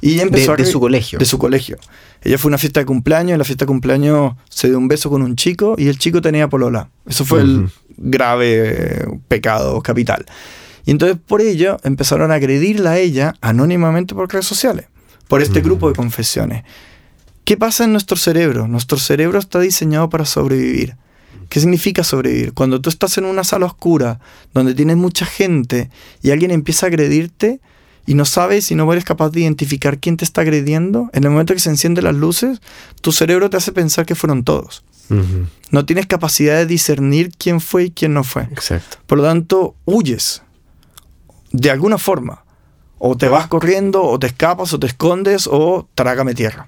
Y 0.00 0.14
ella 0.14 0.22
empezó 0.22 0.56
de, 0.56 0.64
su 0.64 0.80
colegio. 0.80 1.18
De 1.18 1.24
su 1.26 1.38
colegio. 1.38 1.76
Ella 2.22 2.38
fue 2.38 2.48
a 2.48 2.50
una 2.50 2.58
fiesta 2.58 2.80
de 2.80 2.86
cumpleaños, 2.86 3.32
en 3.32 3.38
la 3.38 3.44
fiesta 3.44 3.64
de 3.64 3.68
cumpleaños 3.68 4.34
se 4.48 4.68
dio 4.68 4.78
un 4.78 4.88
beso 4.88 5.10
con 5.10 5.22
un 5.22 5.36
chico 5.36 5.74
y 5.76 5.88
el 5.88 5.98
chico 5.98 6.22
tenía 6.22 6.48
polola. 6.48 6.88
Eso 7.06 7.24
fue 7.24 7.42
el 7.42 7.68
grave 7.96 9.06
pecado 9.28 9.80
capital. 9.82 10.24
Y 10.86 10.90
entonces 10.90 11.18
por 11.24 11.42
ello 11.42 11.76
empezaron 11.82 12.32
a 12.32 12.34
agredirla 12.34 12.92
a 12.92 12.98
ella 12.98 13.34
anónimamente 13.42 14.14
por 14.14 14.32
redes 14.32 14.46
sociales, 14.46 14.86
por 15.28 15.42
este 15.42 15.60
grupo 15.60 15.88
de 15.88 15.94
confesiones. 15.94 16.64
¿Qué 17.44 17.56
pasa 17.56 17.84
en 17.84 17.92
nuestro 17.92 18.16
cerebro? 18.16 18.68
Nuestro 18.68 18.98
cerebro 18.98 19.38
está 19.38 19.60
diseñado 19.60 20.08
para 20.08 20.24
sobrevivir. 20.24 20.96
¿Qué 21.48 21.60
significa 21.60 22.04
sobrevivir? 22.04 22.52
Cuando 22.52 22.80
tú 22.80 22.90
estás 22.90 23.18
en 23.18 23.24
una 23.24 23.44
sala 23.44 23.66
oscura, 23.66 24.20
donde 24.54 24.74
tienes 24.74 24.96
mucha 24.96 25.26
gente 25.26 25.90
y 26.22 26.30
alguien 26.30 26.50
empieza 26.52 26.86
a 26.86 26.88
agredirte 26.88 27.60
y 28.06 28.14
no 28.14 28.24
sabes 28.24 28.70
y 28.70 28.74
no 28.74 28.90
eres 28.92 29.04
capaz 29.04 29.30
de 29.30 29.40
identificar 29.40 29.98
quién 29.98 30.16
te 30.16 30.24
está 30.24 30.42
agrediendo, 30.42 31.10
en 31.12 31.24
el 31.24 31.30
momento 31.30 31.54
que 31.54 31.60
se 31.60 31.70
encienden 31.70 32.04
las 32.04 32.14
luces, 32.14 32.60
tu 33.00 33.12
cerebro 33.12 33.50
te 33.50 33.56
hace 33.56 33.72
pensar 33.72 34.06
que 34.06 34.14
fueron 34.14 34.44
todos. 34.44 34.84
No 35.72 35.84
tienes 35.86 36.06
capacidad 36.06 36.56
de 36.56 36.66
discernir 36.66 37.32
quién 37.36 37.60
fue 37.60 37.86
y 37.86 37.90
quién 37.90 38.14
no 38.14 38.22
fue. 38.22 38.42
Exacto. 38.44 38.98
Por 39.08 39.18
lo 39.18 39.24
tanto, 39.24 39.74
huyes 39.84 40.42
de 41.52 41.70
alguna 41.70 41.98
forma. 41.98 42.44
O 42.98 43.16
te 43.16 43.28
vas 43.28 43.46
corriendo, 43.48 44.04
o 44.04 44.18
te 44.18 44.26
escapas, 44.28 44.72
o 44.72 44.78
te 44.78 44.86
escondes, 44.86 45.48
o 45.50 45.88
trágame 45.94 46.34
tierra. 46.34 46.66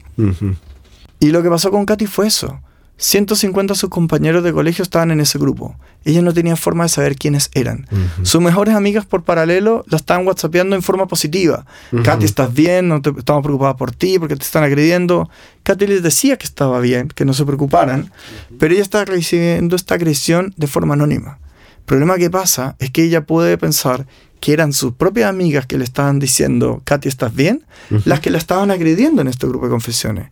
Y 1.20 1.30
lo 1.30 1.42
que 1.42 1.50
pasó 1.50 1.70
con 1.70 1.84
Katy 1.84 2.06
fue 2.06 2.26
eso. 2.26 2.58
150 2.96 3.74
de 3.74 3.78
sus 3.78 3.90
compañeros 3.90 4.44
de 4.44 4.52
colegio 4.52 4.82
estaban 4.82 5.10
en 5.10 5.20
ese 5.20 5.38
grupo. 5.38 5.76
Ella 6.04 6.22
no 6.22 6.32
tenía 6.32 6.56
forma 6.56 6.84
de 6.84 6.88
saber 6.88 7.16
quiénes 7.16 7.50
eran. 7.54 7.86
Sus 8.22 8.40
mejores 8.40 8.74
amigas 8.74 9.06
por 9.06 9.22
paralelo 9.24 9.84
la 9.88 9.96
estaban 9.96 10.26
whatsappeando 10.26 10.76
en 10.76 10.82
forma 10.82 11.06
positiva. 11.06 11.66
Katy, 12.04 12.24
¿estás 12.24 12.52
bien? 12.52 12.88
No 12.88 13.02
te, 13.02 13.10
estamos 13.10 13.42
preocupadas 13.42 13.76
por 13.76 13.92
ti 13.92 14.18
porque 14.18 14.36
te 14.36 14.44
están 14.44 14.62
agrediendo. 14.62 15.28
Katy 15.62 15.86
les 15.86 16.02
decía 16.02 16.36
que 16.36 16.46
estaba 16.46 16.80
bien, 16.80 17.08
que 17.08 17.24
no 17.24 17.34
se 17.34 17.44
preocuparan, 17.44 18.12
pero 18.58 18.74
ella 18.74 18.82
estaba 18.82 19.04
recibiendo 19.04 19.76
esta 19.76 19.94
agresión 19.94 20.54
de 20.56 20.66
forma 20.66 20.94
anónima. 20.94 21.38
El 21.78 21.84
problema 21.86 22.16
que 22.16 22.30
pasa 22.30 22.76
es 22.78 22.90
que 22.90 23.02
ella 23.04 23.26
puede 23.26 23.58
pensar 23.58 24.06
que 24.42 24.52
eran 24.52 24.72
sus 24.72 24.92
propias 24.94 25.30
amigas 25.30 25.66
que 25.66 25.78
le 25.78 25.84
estaban 25.84 26.18
diciendo, 26.18 26.82
Katy, 26.84 27.08
¿estás 27.08 27.32
bien? 27.32 27.62
Las 28.04 28.18
que 28.18 28.28
la 28.28 28.38
estaban 28.38 28.72
agrediendo 28.72 29.22
en 29.22 29.28
este 29.28 29.46
grupo 29.46 29.66
de 29.66 29.70
confesiones. 29.70 30.30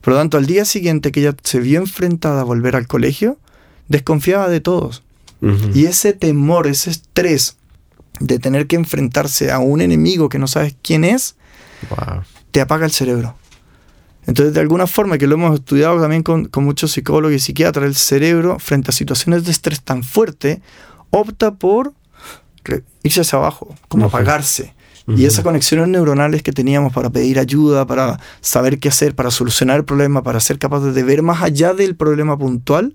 Por 0.00 0.14
lo 0.14 0.18
tanto, 0.18 0.38
al 0.38 0.46
día 0.46 0.64
siguiente 0.64 1.12
que 1.12 1.20
ella 1.20 1.34
se 1.42 1.60
vio 1.60 1.78
enfrentada 1.78 2.40
a 2.40 2.44
volver 2.44 2.74
al 2.74 2.86
colegio, 2.86 3.36
desconfiaba 3.86 4.48
de 4.48 4.62
todos. 4.62 5.02
Y 5.74 5.84
ese 5.84 6.14
temor, 6.14 6.68
ese 6.68 6.88
estrés 6.88 7.56
de 8.18 8.38
tener 8.38 8.66
que 8.66 8.76
enfrentarse 8.76 9.52
a 9.52 9.58
un 9.58 9.82
enemigo 9.82 10.30
que 10.30 10.38
no 10.38 10.46
sabes 10.46 10.74
quién 10.80 11.04
es, 11.04 11.36
te 12.52 12.62
apaga 12.62 12.86
el 12.86 12.92
cerebro. 12.92 13.36
Entonces, 14.26 14.54
de 14.54 14.60
alguna 14.60 14.86
forma, 14.86 15.18
que 15.18 15.26
lo 15.26 15.34
hemos 15.34 15.54
estudiado 15.56 16.00
también 16.00 16.22
con, 16.22 16.46
con, 16.46 16.64
muchos 16.64 16.92
psicólogos 16.92 17.36
y 17.36 17.40
psiquiatras, 17.40 17.84
el 17.84 17.94
cerebro, 17.94 18.58
frente 18.58 18.90
a 18.90 18.94
situaciones 18.94 19.44
de 19.44 19.50
estrés 19.50 19.82
tan 19.82 20.02
fuerte, 20.02 20.62
opta 21.10 21.56
por 21.56 21.92
irse 23.02 23.20
hacia 23.20 23.38
abajo, 23.38 23.74
como 23.88 24.06
apagarse. 24.06 24.74
Y 25.16 25.24
esas 25.24 25.42
conexiones 25.42 25.88
neuronales 25.88 26.42
que 26.42 26.52
teníamos 26.52 26.92
para 26.92 27.10
pedir 27.10 27.38
ayuda, 27.38 27.84
para 27.86 28.20
saber 28.40 28.78
qué 28.78 28.90
hacer, 28.90 29.14
para 29.14 29.30
solucionar 29.32 29.78
el 29.78 29.84
problema, 29.84 30.22
para 30.22 30.38
ser 30.38 30.58
capaces 30.58 30.94
de 30.94 31.02
ver 31.02 31.22
más 31.22 31.42
allá 31.42 31.74
del 31.74 31.96
problema 31.96 32.38
puntual, 32.38 32.94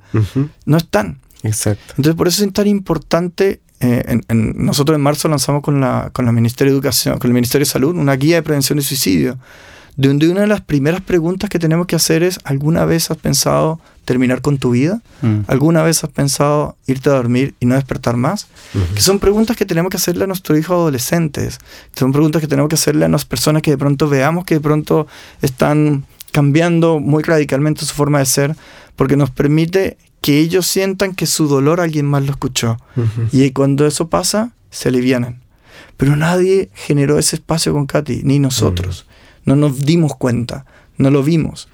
no 0.66 0.78
están. 0.78 1.20
Exacto. 1.44 1.94
Entonces, 1.98 2.16
por 2.16 2.28
eso 2.28 2.44
es 2.44 2.54
tan 2.54 2.68
importante. 2.68 3.62
Eh, 3.82 4.22
nosotros 4.30 4.96
en 4.96 5.02
marzo 5.02 5.28
lanzamos 5.28 5.62
con, 5.62 5.82
la, 5.82 6.10
con, 6.14 6.34
Ministerio 6.34 6.72
de 6.72 6.78
Educación, 6.78 7.20
con 7.20 7.30
el 7.30 7.34
Ministerio 7.34 7.66
de 7.66 7.70
Salud 7.70 7.96
una 7.96 8.16
guía 8.16 8.38
de 8.38 8.44
prevención 8.44 8.78
de 8.78 8.84
suicidio, 8.84 9.38
donde 9.98 10.30
una 10.30 10.42
de 10.42 10.48
las 10.48 10.62
primeras 10.62 11.02
preguntas 11.02 11.50
que 11.50 11.60
tenemos 11.60 11.88
que 11.88 11.96
hacer 11.96 12.24
es: 12.24 12.40
¿alguna 12.44 12.86
vez 12.86 13.12
has 13.12 13.18
pensado 13.18 13.80
terminar 14.04 14.42
con 14.42 14.58
tu 14.58 14.72
vida? 14.72 15.02
Mm. 15.22 15.40
¿Alguna 15.48 15.84
vez 15.84 16.04
has 16.04 16.10
pensado 16.10 16.76
irte 16.86 17.10
a 17.10 17.14
dormir 17.14 17.56
y 17.60 17.66
no 17.66 17.76
despertar 17.76 18.18
más? 18.18 18.48
Que 18.94 19.02
son 19.02 19.20
preguntas 19.20 19.58
que 19.58 19.66
tenemos 19.66 19.90
que 19.90 19.98
hacerle 19.98 20.26
a 20.26 20.28
nuestros 20.28 20.60
hijos 20.60 20.76
adolescentes. 20.76 21.60
Son 21.94 22.12
preguntas 22.12 22.42
que 22.42 22.48
tenemos 22.48 22.70
que 22.70 22.76
hacerle 22.76 23.06
a 23.06 23.10
las 23.10 23.26
personas 23.26 23.62
que 23.62 23.72
de 23.72 23.78
pronto 23.78 24.10
veamos 24.10 24.46
que 24.46 24.56
de 24.56 24.62
pronto 24.62 25.08
están 25.42 26.06
cambiando 26.32 27.00
muy 27.00 27.24
radicalmente 27.24 27.86
su 27.86 27.94
forma 27.94 28.20
de 28.20 28.26
ser, 28.26 28.56
porque 28.98 29.16
nos 29.16 29.32
permite 29.32 29.98
que 30.20 30.40
ellos 30.40 30.68
sientan 30.68 31.16
que 31.16 31.28
su 31.28 31.48
dolor 31.48 31.80
alguien 31.80 32.06
más 32.06 32.24
lo 32.24 32.32
escuchó. 32.32 32.78
Y 33.32 33.52
cuando 33.52 33.88
eso 33.88 34.10
pasa, 34.10 34.52
se 34.70 34.90
alivianan. 34.90 35.42
Pero 35.98 36.16
nadie 36.16 36.70
generó 36.74 37.18
ese 37.18 37.38
espacio 37.38 37.72
con 37.74 37.86
Katy, 37.86 38.22
ni 38.24 38.40
nosotros. 38.40 39.06
No 39.46 39.56
nos 39.56 39.82
dimos 39.82 40.16
cuenta 40.16 40.66
no 40.98 41.10
lo 41.10 41.24
vimos. 41.24 41.68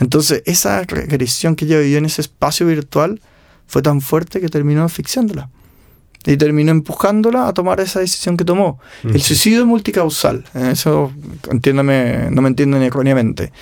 Entonces, 0.00 0.42
esa 0.46 0.82
regresión 0.82 1.56
que 1.56 1.64
ella 1.64 1.78
vivió 1.78 1.98
en 1.98 2.06
ese 2.06 2.20
espacio 2.20 2.66
virtual 2.66 3.20
fue 3.66 3.82
tan 3.82 4.00
fuerte 4.00 4.40
que 4.40 4.48
terminó 4.48 4.84
asfixiándola. 4.84 5.48
Y 6.26 6.36
terminó 6.38 6.70
empujándola 6.70 7.48
a 7.48 7.52
tomar 7.52 7.80
esa 7.80 8.00
decisión 8.00 8.36
que 8.36 8.44
tomó. 8.44 8.78
El 9.04 9.20
suicidio 9.20 9.60
es 9.60 9.66
multicausal. 9.66 10.44
Eh, 10.54 10.70
eso, 10.72 11.12
entiéndame, 11.50 12.30
no 12.30 12.40
me 12.40 12.48
entienden 12.48 12.82
erróneamente. 12.82 13.52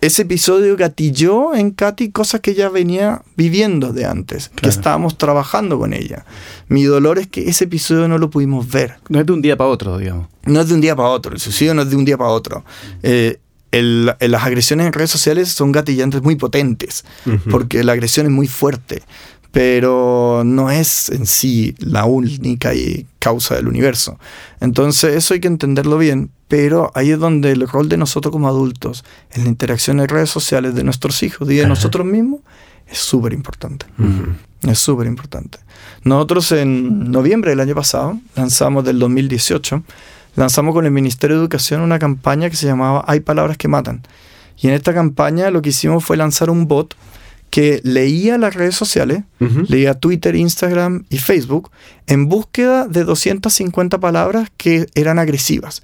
Ese 0.00 0.22
episodio 0.22 0.76
gatilló 0.76 1.54
en 1.54 1.70
Katy 1.70 2.10
cosas 2.10 2.40
que 2.40 2.50
ella 2.50 2.68
venía 2.68 3.22
viviendo 3.36 3.92
de 3.92 4.04
antes, 4.04 4.50
que 4.50 4.68
estábamos 4.68 5.16
trabajando 5.16 5.78
con 5.78 5.94
ella. 5.94 6.26
Mi 6.68 6.84
dolor 6.84 7.18
es 7.18 7.28
que 7.28 7.48
ese 7.48 7.64
episodio 7.64 8.06
no 8.06 8.18
lo 8.18 8.28
pudimos 8.28 8.70
ver. 8.70 8.96
No 9.08 9.20
es 9.20 9.26
de 9.26 9.32
un 9.32 9.40
día 9.40 9.56
para 9.56 9.70
otro, 9.70 9.96
digamos. 9.96 10.28
No 10.44 10.60
es 10.60 10.68
de 10.68 10.74
un 10.74 10.80
día 10.82 10.94
para 10.94 11.08
otro. 11.08 11.32
El 11.32 11.40
suicidio 11.40 11.72
no 11.72 11.82
es 11.82 11.90
de 11.90 11.96
un 11.96 12.04
día 12.04 12.18
para 12.18 12.30
otro. 12.30 12.64
Eh, 13.02 13.38
las 13.72 14.42
agresiones 14.44 14.86
en 14.86 14.92
redes 14.92 15.10
sociales 15.10 15.48
son 15.50 15.72
gatillantes 15.72 16.22
muy 16.22 16.36
potentes, 16.36 17.04
porque 17.50 17.84
la 17.84 17.92
agresión 17.92 18.26
es 18.26 18.32
muy 18.32 18.46
fuerte, 18.46 19.02
pero 19.52 20.42
no 20.44 20.70
es 20.70 21.08
en 21.08 21.26
sí 21.26 21.74
la 21.78 22.04
única 22.04 22.72
causa 23.18 23.54
del 23.54 23.68
universo. 23.68 24.18
Entonces 24.60 25.14
eso 25.14 25.34
hay 25.34 25.40
que 25.40 25.48
entenderlo 25.48 25.98
bien, 25.98 26.30
pero 26.48 26.92
ahí 26.94 27.10
es 27.10 27.18
donde 27.18 27.52
el 27.52 27.66
rol 27.66 27.88
de 27.88 27.96
nosotros 27.96 28.32
como 28.32 28.48
adultos, 28.48 29.04
en 29.32 29.44
la 29.44 29.48
interacción 29.48 30.00
en 30.00 30.08
redes 30.08 30.30
sociales 30.30 30.74
de 30.74 30.84
nuestros 30.84 31.22
hijos 31.22 31.50
y 31.50 31.56
de 31.56 31.66
nosotros 31.66 32.06
mismos, 32.06 32.40
es 32.86 32.98
súper 32.98 33.32
importante. 33.32 33.86
Es 34.62 34.78
súper 34.78 35.06
importante. 35.06 35.58
Nosotros 36.04 36.52
en 36.52 37.10
noviembre 37.10 37.50
del 37.50 37.60
año 37.60 37.74
pasado, 37.74 38.18
lanzamos 38.36 38.84
del 38.84 38.98
2018, 38.98 39.82
lanzamos 40.36 40.72
con 40.72 40.84
el 40.86 40.92
Ministerio 40.92 41.36
de 41.36 41.42
Educación 41.42 41.80
una 41.80 41.98
campaña 41.98 42.48
que 42.48 42.56
se 42.56 42.66
llamaba 42.66 43.04
Hay 43.08 43.20
palabras 43.20 43.56
que 43.56 43.68
matan. 43.68 44.02
Y 44.58 44.68
en 44.68 44.74
esta 44.74 44.94
campaña 44.94 45.50
lo 45.50 45.62
que 45.62 45.70
hicimos 45.70 46.04
fue 46.04 46.16
lanzar 46.16 46.48
un 46.48 46.68
bot 46.68 46.94
que 47.50 47.80
leía 47.84 48.38
las 48.38 48.54
redes 48.54 48.74
sociales, 48.74 49.22
leía 49.68 49.94
Twitter, 49.94 50.36
Instagram 50.36 51.04
y 51.08 51.18
Facebook, 51.18 51.70
en 52.06 52.28
búsqueda 52.28 52.86
de 52.86 53.04
250 53.04 53.98
palabras 53.98 54.50
que 54.56 54.86
eran 54.94 55.18
agresivas. 55.18 55.82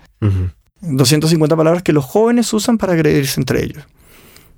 250 0.83 1.57
palabras 1.57 1.83
que 1.83 1.93
los 1.93 2.05
jóvenes 2.05 2.53
usan 2.53 2.79
para 2.79 2.93
agredirse 2.93 3.41
entre 3.41 3.65
ellos. 3.65 3.85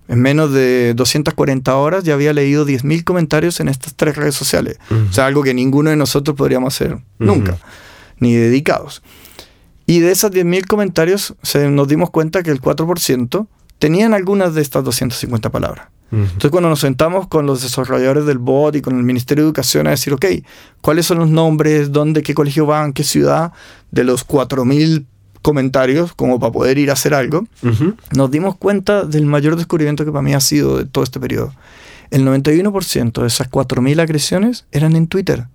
En 0.08 0.20
menos 0.20 0.52
de 0.52 0.92
240 0.94 1.76
horas 1.76 2.04
ya 2.04 2.14
había 2.14 2.32
leído 2.32 2.66
10.000 2.66 3.04
comentarios 3.04 3.60
en 3.60 3.68
estas 3.68 3.94
tres 3.94 4.16
redes 4.16 4.34
sociales. 4.34 4.78
O 5.10 5.12
sea, 5.12 5.26
algo 5.26 5.42
que 5.42 5.54
ninguno 5.54 5.90
de 5.90 5.96
nosotros 5.96 6.36
podríamos 6.36 6.74
hacer 6.74 6.98
nunca, 7.18 7.58
ni 8.18 8.34
dedicados. 8.34 9.02
Y 9.86 10.00
de 10.00 10.12
esos 10.12 10.30
10.000 10.30 10.66
comentarios 10.66 11.34
se 11.42 11.70
nos 11.70 11.88
dimos 11.88 12.10
cuenta 12.10 12.42
que 12.42 12.50
el 12.50 12.60
4% 12.60 13.46
tenían 13.78 14.14
algunas 14.14 14.54
de 14.54 14.62
estas 14.62 14.84
250 14.84 15.50
palabras. 15.50 15.88
Entonces 16.12 16.50
cuando 16.52 16.68
nos 16.68 16.78
sentamos 16.78 17.26
con 17.26 17.44
los 17.44 17.62
desarrolladores 17.62 18.24
del 18.24 18.38
bot 18.38 18.76
y 18.76 18.80
con 18.80 18.96
el 18.96 19.02
Ministerio 19.02 19.42
de 19.42 19.48
Educación 19.48 19.88
a 19.88 19.90
decir, 19.90 20.12
ok, 20.12 20.26
¿cuáles 20.80 21.06
son 21.06 21.18
los 21.18 21.28
nombres? 21.28 21.90
¿Dónde? 21.90 22.22
¿Qué 22.22 22.34
colegio 22.34 22.66
van? 22.66 22.92
¿Qué 22.92 23.02
ciudad? 23.02 23.52
De 23.90 24.04
los 24.04 24.24
4.000 24.26 25.06
comentarios 25.42 26.14
como 26.14 26.38
para 26.40 26.52
poder 26.52 26.78
ir 26.78 26.90
a 26.90 26.94
hacer 26.94 27.14
algo, 27.14 27.46
nos 28.12 28.30
dimos 28.30 28.56
cuenta 28.56 29.04
del 29.04 29.26
mayor 29.26 29.56
descubrimiento 29.56 30.04
que 30.04 30.10
para 30.10 30.22
mí 30.22 30.34
ha 30.34 30.40
sido 30.40 30.78
de 30.78 30.86
todo 30.86 31.04
este 31.04 31.20
periodo. 31.20 31.52
El 32.10 32.24
91% 32.24 33.20
de 33.20 33.26
esas 33.26 33.50
4.000 33.50 34.00
agresiones 34.00 34.66
eran 34.72 34.96
en 34.96 35.06
Twitter. 35.06 35.48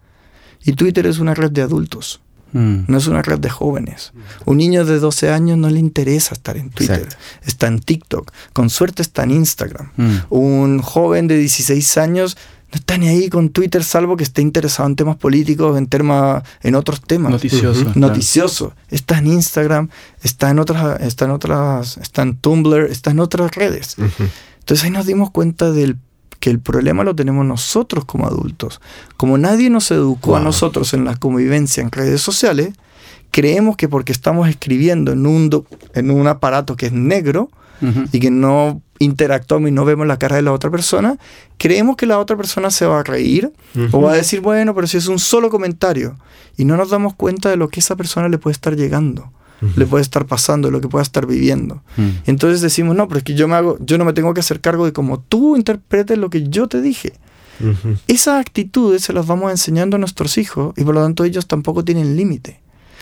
Y 0.63 0.73
Twitter 0.73 1.05
es 1.05 1.19
una 1.19 1.33
red 1.33 1.51
de 1.51 1.61
adultos. 1.61 2.21
Mm. 2.51 2.79
No 2.87 2.97
es 2.97 3.07
una 3.07 3.21
red 3.21 3.39
de 3.39 3.49
jóvenes. 3.49 4.13
Un 4.45 4.57
niño 4.57 4.85
de 4.85 4.99
12 4.99 5.31
años 5.31 5.57
no 5.57 5.69
le 5.69 5.79
interesa 5.79 6.33
estar 6.33 6.57
en 6.57 6.69
Twitter. 6.69 7.07
Está 7.45 7.67
en 7.67 7.79
TikTok. 7.79 8.31
Con 8.53 8.69
suerte 8.69 9.01
está 9.01 9.23
en 9.23 9.31
Instagram. 9.31 9.91
Mm. 9.97 10.15
Un 10.29 10.81
joven 10.81 11.27
de 11.27 11.37
16 11.37 11.97
años 11.97 12.37
no 12.71 12.77
está 12.77 12.97
ni 12.97 13.07
ahí 13.07 13.29
con 13.29 13.49
Twitter 13.49 13.83
salvo 13.83 14.15
que 14.15 14.23
esté 14.23 14.43
interesado 14.43 14.87
en 14.87 14.95
temas 14.95 15.17
políticos, 15.17 15.75
en, 15.75 15.89
en 16.61 16.75
otros 16.75 17.01
temas. 17.01 17.31
Noticioso. 17.31 17.91
Noticioso. 17.95 18.73
Está 18.89 19.17
en 19.17 19.27
Instagram, 19.27 19.89
está 20.21 20.51
en 20.51 20.59
otras, 20.59 21.01
está 21.01 21.25
en 21.25 21.31
otras, 21.31 21.97
está 21.97 22.21
en 22.21 22.37
Tumblr, 22.37 22.91
está 22.91 23.09
en 23.09 23.19
otras 23.21 23.55
redes. 23.55 23.95
Entonces 24.59 24.85
ahí 24.85 24.91
nos 24.91 25.07
dimos 25.07 25.31
cuenta 25.31 25.71
del 25.71 25.97
que 26.39 26.49
el 26.49 26.59
problema 26.59 27.03
lo 27.03 27.15
tenemos 27.15 27.45
nosotros 27.45 28.05
como 28.05 28.25
adultos. 28.25 28.81
Como 29.17 29.37
nadie 29.37 29.69
nos 29.69 29.91
educó 29.91 30.37
a 30.37 30.39
nosotros 30.39 30.93
en 30.93 31.05
la 31.05 31.15
convivencia 31.15 31.83
en 31.83 31.91
redes 31.91 32.21
sociales, 32.21 32.73
creemos 33.31 33.75
que 33.75 33.89
porque 33.89 34.11
estamos 34.11 34.47
escribiendo 34.47 35.11
en 35.11 35.25
un, 35.25 35.65
en 35.93 36.11
un 36.11 36.27
aparato 36.27 36.75
que 36.75 36.87
es 36.87 36.93
negro 36.93 37.49
y 38.11 38.19
que 38.19 38.29
no 38.29 38.81
interactuamos 38.99 39.69
y 39.69 39.71
no 39.71 39.85
vemos 39.85 40.05
la 40.05 40.19
cara 40.19 40.35
de 40.35 40.41
la 40.41 40.51
otra 40.51 40.69
persona, 40.69 41.17
creemos 41.57 41.95
que 41.95 42.05
la 42.05 42.19
otra 42.19 42.35
persona 42.35 42.69
se 42.71 42.85
va 42.85 42.99
a 42.99 43.03
reír 43.03 43.53
o 43.91 44.01
va 44.01 44.11
a 44.11 44.15
decir, 44.15 44.41
bueno, 44.41 44.75
pero 44.75 44.85
si 44.85 44.97
es 44.97 45.07
un 45.07 45.19
solo 45.19 45.49
comentario 45.49 46.17
y 46.57 46.65
no 46.65 46.75
nos 46.75 46.89
damos 46.89 47.15
cuenta 47.15 47.49
de 47.49 47.55
lo 47.55 47.69
que 47.69 47.79
esa 47.79 47.95
persona 47.95 48.27
le 48.27 48.37
puede 48.37 48.51
estar 48.51 48.75
llegando 48.75 49.31
le 49.75 49.85
puede 49.85 50.01
estar 50.01 50.25
pasando, 50.25 50.71
lo 50.71 50.81
que 50.81 50.87
pueda 50.87 51.03
estar 51.03 51.25
viviendo. 51.25 51.81
Mm. 51.97 52.09
Entonces 52.25 52.61
decimos, 52.61 52.95
no, 52.95 53.07
pero 53.07 53.19
es 53.19 53.23
que 53.23 53.35
yo, 53.35 53.47
me 53.47 53.55
hago, 53.55 53.77
yo 53.79 53.97
no 53.97 54.05
me 54.05 54.13
tengo 54.13 54.33
que 54.33 54.39
hacer 54.39 54.61
cargo 54.61 54.85
de 54.85 54.93
cómo 54.93 55.19
tú 55.19 55.55
interpretes 55.55 56.17
lo 56.17 56.29
que 56.29 56.47
yo 56.47 56.67
te 56.67 56.81
dije. 56.81 57.13
Esas 58.07 58.39
actitudes 58.39 59.01
se 59.03 59.11
las 59.11 59.27
vamos 59.27 59.51
enseñando 59.51 59.97
a 59.97 59.99
nuestros 59.99 60.37
hijos 60.37 60.73
y 60.77 60.83
por 60.85 60.95
lo 60.95 61.03
tanto 61.03 61.25
ellos 61.25 61.45
tampoco 61.45 61.83
tienen 61.83 62.15
límite. 62.15 62.61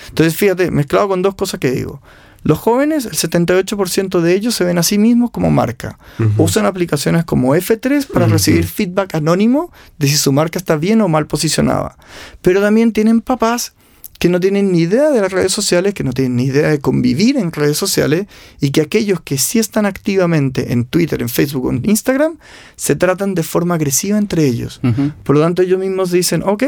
Entonces 0.10 0.36
fíjate, 0.36 0.72
mezclado 0.72 1.08
con 1.08 1.22
dos 1.22 1.36
cosas 1.36 1.60
que 1.60 1.70
digo. 1.70 2.02
Los 2.44 2.60
jóvenes, 2.60 3.06
el 3.06 3.12
78% 3.12 4.22
de 4.22 4.34
ellos 4.34 4.56
se 4.56 4.64
ven 4.64 4.78
a 4.78 4.84
sí 4.84 4.98
mismos 4.98 5.32
como 5.32 5.52
marca. 5.52 5.98
Usan 6.38 6.66
aplicaciones 6.66 7.26
como 7.26 7.56
F3 7.56 8.08
para 8.08 8.28
recibir 8.28 8.66
feedback 8.66 9.16
anónimo 9.16 9.72
de 9.98 10.08
si 10.08 10.16
su 10.16 10.32
marca 10.32 10.58
está 10.58 10.78
bien 10.78 11.02
o 11.02 11.08
mal 11.08 11.28
posicionada. 11.28 11.98
Pero 12.42 12.62
también 12.62 12.94
tienen 12.94 13.22
papás 13.22 13.74
que 14.20 14.30
no 14.30 14.40
tienen 14.40 14.72
ni 14.72 14.80
idea 14.80 15.10
de 15.12 15.22
las 15.22 15.32
redes 15.32 15.52
sociales, 15.52 15.94
que 15.94 16.04
no 16.04 16.12
tienen 16.12 16.36
ni 16.36 16.46
idea 16.46 16.70
de 16.70 16.80
convivir 16.80 17.38
en 17.38 17.52
redes 17.52 17.78
sociales 17.78 18.28
y 18.60 18.72
que 18.72 18.82
aquellos 18.82 19.22
que 19.22 19.38
sí 19.38 19.60
están 19.60 19.86
activamente 19.86 20.74
en 20.74 20.86
Twitter, 20.86 21.22
en 21.22 21.30
Facebook 21.30 21.66
o 21.66 21.72
en 21.72 21.82
Instagram, 21.88 22.38
se 22.76 22.96
tratan 22.96 23.36
de 23.36 23.44
forma 23.44 23.76
agresiva 23.76 24.18
entre 24.18 24.46
ellos. 24.46 24.82
Por 25.24 25.36
lo 25.36 25.42
tanto, 25.42 25.62
ellos 25.62 25.80
mismos 25.80 26.12
dicen, 26.12 26.42
ok, 26.44 26.64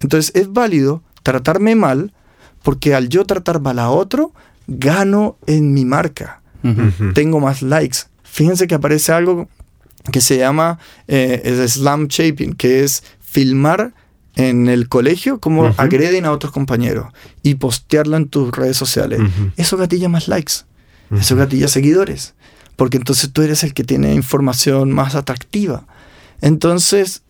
entonces 0.00 0.32
es 0.34 0.52
válido 0.52 1.02
tratarme 1.22 1.74
mal 1.74 2.12
porque 2.62 2.94
al 2.94 3.08
yo 3.08 3.24
tratar 3.24 3.60
mal 3.60 3.78
a 3.78 3.90
otro, 3.90 4.32
gano 4.66 5.36
en 5.46 5.74
mi 5.74 5.84
marca. 5.84 6.40
Tengo 7.14 7.40
más 7.40 7.60
likes. 7.60 7.98
Fíjense 8.22 8.66
que 8.66 8.74
aparece 8.74 9.12
algo 9.12 9.48
que 10.10 10.22
se 10.22 10.38
llama 10.38 10.78
eh, 11.06 11.66
slam 11.68 12.08
shaping, 12.08 12.54
que 12.54 12.82
es 12.84 13.04
filmar 13.20 13.92
en 14.36 14.68
el 14.68 14.88
colegio 14.88 15.38
cómo 15.38 15.72
agreden 15.76 16.24
a 16.24 16.32
otros 16.32 16.52
compañeros 16.52 17.06
y 17.42 17.54
postearlo 17.56 18.16
en 18.16 18.28
tus 18.28 18.50
redes 18.52 18.76
sociales. 18.76 19.20
Eso 19.56 19.76
gatilla 19.76 20.08
más 20.08 20.28
likes, 20.28 20.54
eso 21.12 21.36
gatilla 21.36 21.68
seguidores, 21.68 22.34
porque 22.76 22.96
entonces 22.96 23.32
tú 23.32 23.42
eres 23.42 23.64
el 23.64 23.74
que 23.74 23.84
tiene 23.84 24.14
información 24.14 24.92
más 24.92 25.14
atractiva. 25.14 25.86
Entonces, 26.40 27.22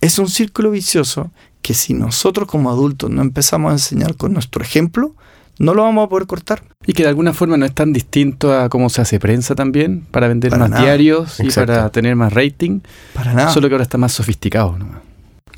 es 0.00 0.18
un 0.18 0.28
círculo 0.28 0.70
vicioso 0.70 1.30
que 1.62 1.74
si 1.74 1.94
nosotros 1.94 2.48
como 2.48 2.70
adultos 2.70 3.10
no 3.10 3.22
empezamos 3.22 3.70
a 3.70 3.74
enseñar 3.74 4.16
con 4.16 4.32
nuestro 4.32 4.62
ejemplo, 4.62 5.14
no 5.58 5.74
lo 5.74 5.82
vamos 5.82 6.06
a 6.06 6.08
poder 6.08 6.26
cortar. 6.26 6.62
Y 6.86 6.94
que 6.94 7.02
de 7.02 7.10
alguna 7.10 7.34
forma 7.34 7.58
no 7.58 7.66
es 7.66 7.74
tan 7.74 7.92
distinto 7.92 8.58
a 8.58 8.70
cómo 8.70 8.88
se 8.88 9.02
hace 9.02 9.20
prensa 9.20 9.54
también, 9.54 10.06
para 10.10 10.26
vender 10.26 10.56
más 10.56 10.70
diarios 10.70 11.38
y 11.38 11.50
para 11.50 11.90
tener 11.90 12.16
más 12.16 12.32
rating. 12.32 12.80
Para 13.14 13.34
nada. 13.34 13.52
Solo 13.52 13.68
que 13.68 13.74
ahora 13.74 13.82
está 13.82 13.98
más 13.98 14.12
sofisticado. 14.12 14.78
¿no? 14.78 15.09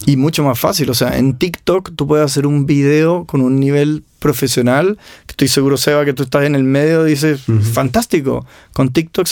Y 0.06 0.16
mucho 0.16 0.42
más 0.42 0.58
fácil, 0.58 0.90
o 0.90 0.94
sea, 0.94 1.18
en 1.18 1.38
TikTok 1.38 1.92
tú 1.94 2.06
puedes 2.06 2.24
hacer 2.24 2.46
un 2.46 2.66
video 2.66 3.24
con 3.24 3.40
un 3.40 3.60
nivel 3.60 4.04
profesional, 4.18 4.98
que 5.26 5.32
estoy 5.32 5.48
seguro, 5.48 5.76
Seba, 5.76 6.04
que 6.04 6.12
tú 6.12 6.22
estás 6.22 6.44
en 6.44 6.54
el 6.54 6.64
medio, 6.64 7.04
dices, 7.04 7.42
fantástico. 7.72 8.46
Con 8.72 8.92
TikTok, 8.92 9.26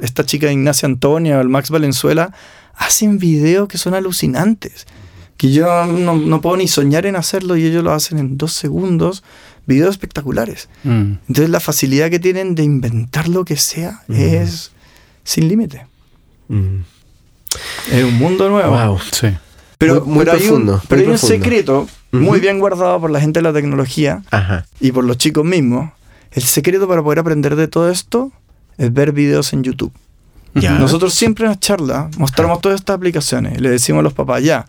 esta 0.00 0.24
chica 0.24 0.50
Ignacia 0.50 0.86
Antonia 0.86 1.38
o 1.38 1.40
el 1.40 1.48
Max 1.48 1.70
Valenzuela 1.70 2.32
hacen 2.74 3.18
videos 3.18 3.68
que 3.68 3.78
son 3.78 3.94
alucinantes, 3.94 4.86
que 5.36 5.52
yo 5.52 5.86
no, 5.86 6.40
puedo 6.40 6.56
ni 6.56 6.68
soñar 6.68 7.06
en 7.06 7.16
hacerlo 7.16 7.56
y 7.56 7.64
ellos 7.64 7.84
lo 7.84 7.92
hacen 7.92 8.18
en 8.18 8.38
dos 8.38 8.54
segundos, 8.54 9.22
videos 9.66 9.90
espectaculares. 9.90 10.68
Mm. 10.84 11.12
Entonces 11.28 11.50
la 11.50 11.60
facilidad 11.60 12.10
que 12.10 12.18
tienen 12.18 12.54
de 12.54 12.62
inventar 12.62 13.28
lo 13.28 13.44
que 13.44 13.56
sea 13.56 14.02
es 14.08 14.72
sin 15.22 15.48
límite. 15.48 15.86
Es 17.92 18.04
un 18.04 18.14
mundo 18.14 18.48
nuevo. 18.48 18.70
Wow, 18.70 18.98
sí. 19.12 19.28
Pero, 19.80 20.04
muy, 20.04 20.28
hay 20.28 20.46
un, 20.48 20.78
pero 20.88 21.00
hay 21.00 21.08
un 21.08 21.16
secreto 21.16 21.88
muy 22.12 22.38
bien 22.38 22.58
guardado 22.58 23.00
por 23.00 23.10
la 23.10 23.18
gente 23.18 23.38
de 23.38 23.44
la 23.44 23.54
tecnología 23.54 24.22
y 24.78 24.92
por 24.92 25.04
los 25.04 25.16
chicos 25.16 25.42
mismos. 25.42 25.90
El 26.32 26.42
secreto 26.42 26.86
para 26.86 27.02
poder 27.02 27.18
aprender 27.18 27.56
de 27.56 27.66
todo 27.66 27.90
esto 27.90 28.30
es 28.76 28.92
ver 28.92 29.12
videos 29.12 29.54
en 29.54 29.64
YouTube. 29.64 29.90
Nosotros 30.52 31.14
siempre 31.14 31.46
en 31.46 31.52
las 31.52 31.60
charlas 31.60 32.14
mostramos 32.18 32.60
todas 32.60 32.78
estas 32.78 32.94
aplicaciones 32.94 33.56
y 33.56 33.62
le 33.62 33.70
decimos 33.70 34.00
a 34.00 34.02
los 34.02 34.12
papás, 34.12 34.42
ya, 34.42 34.66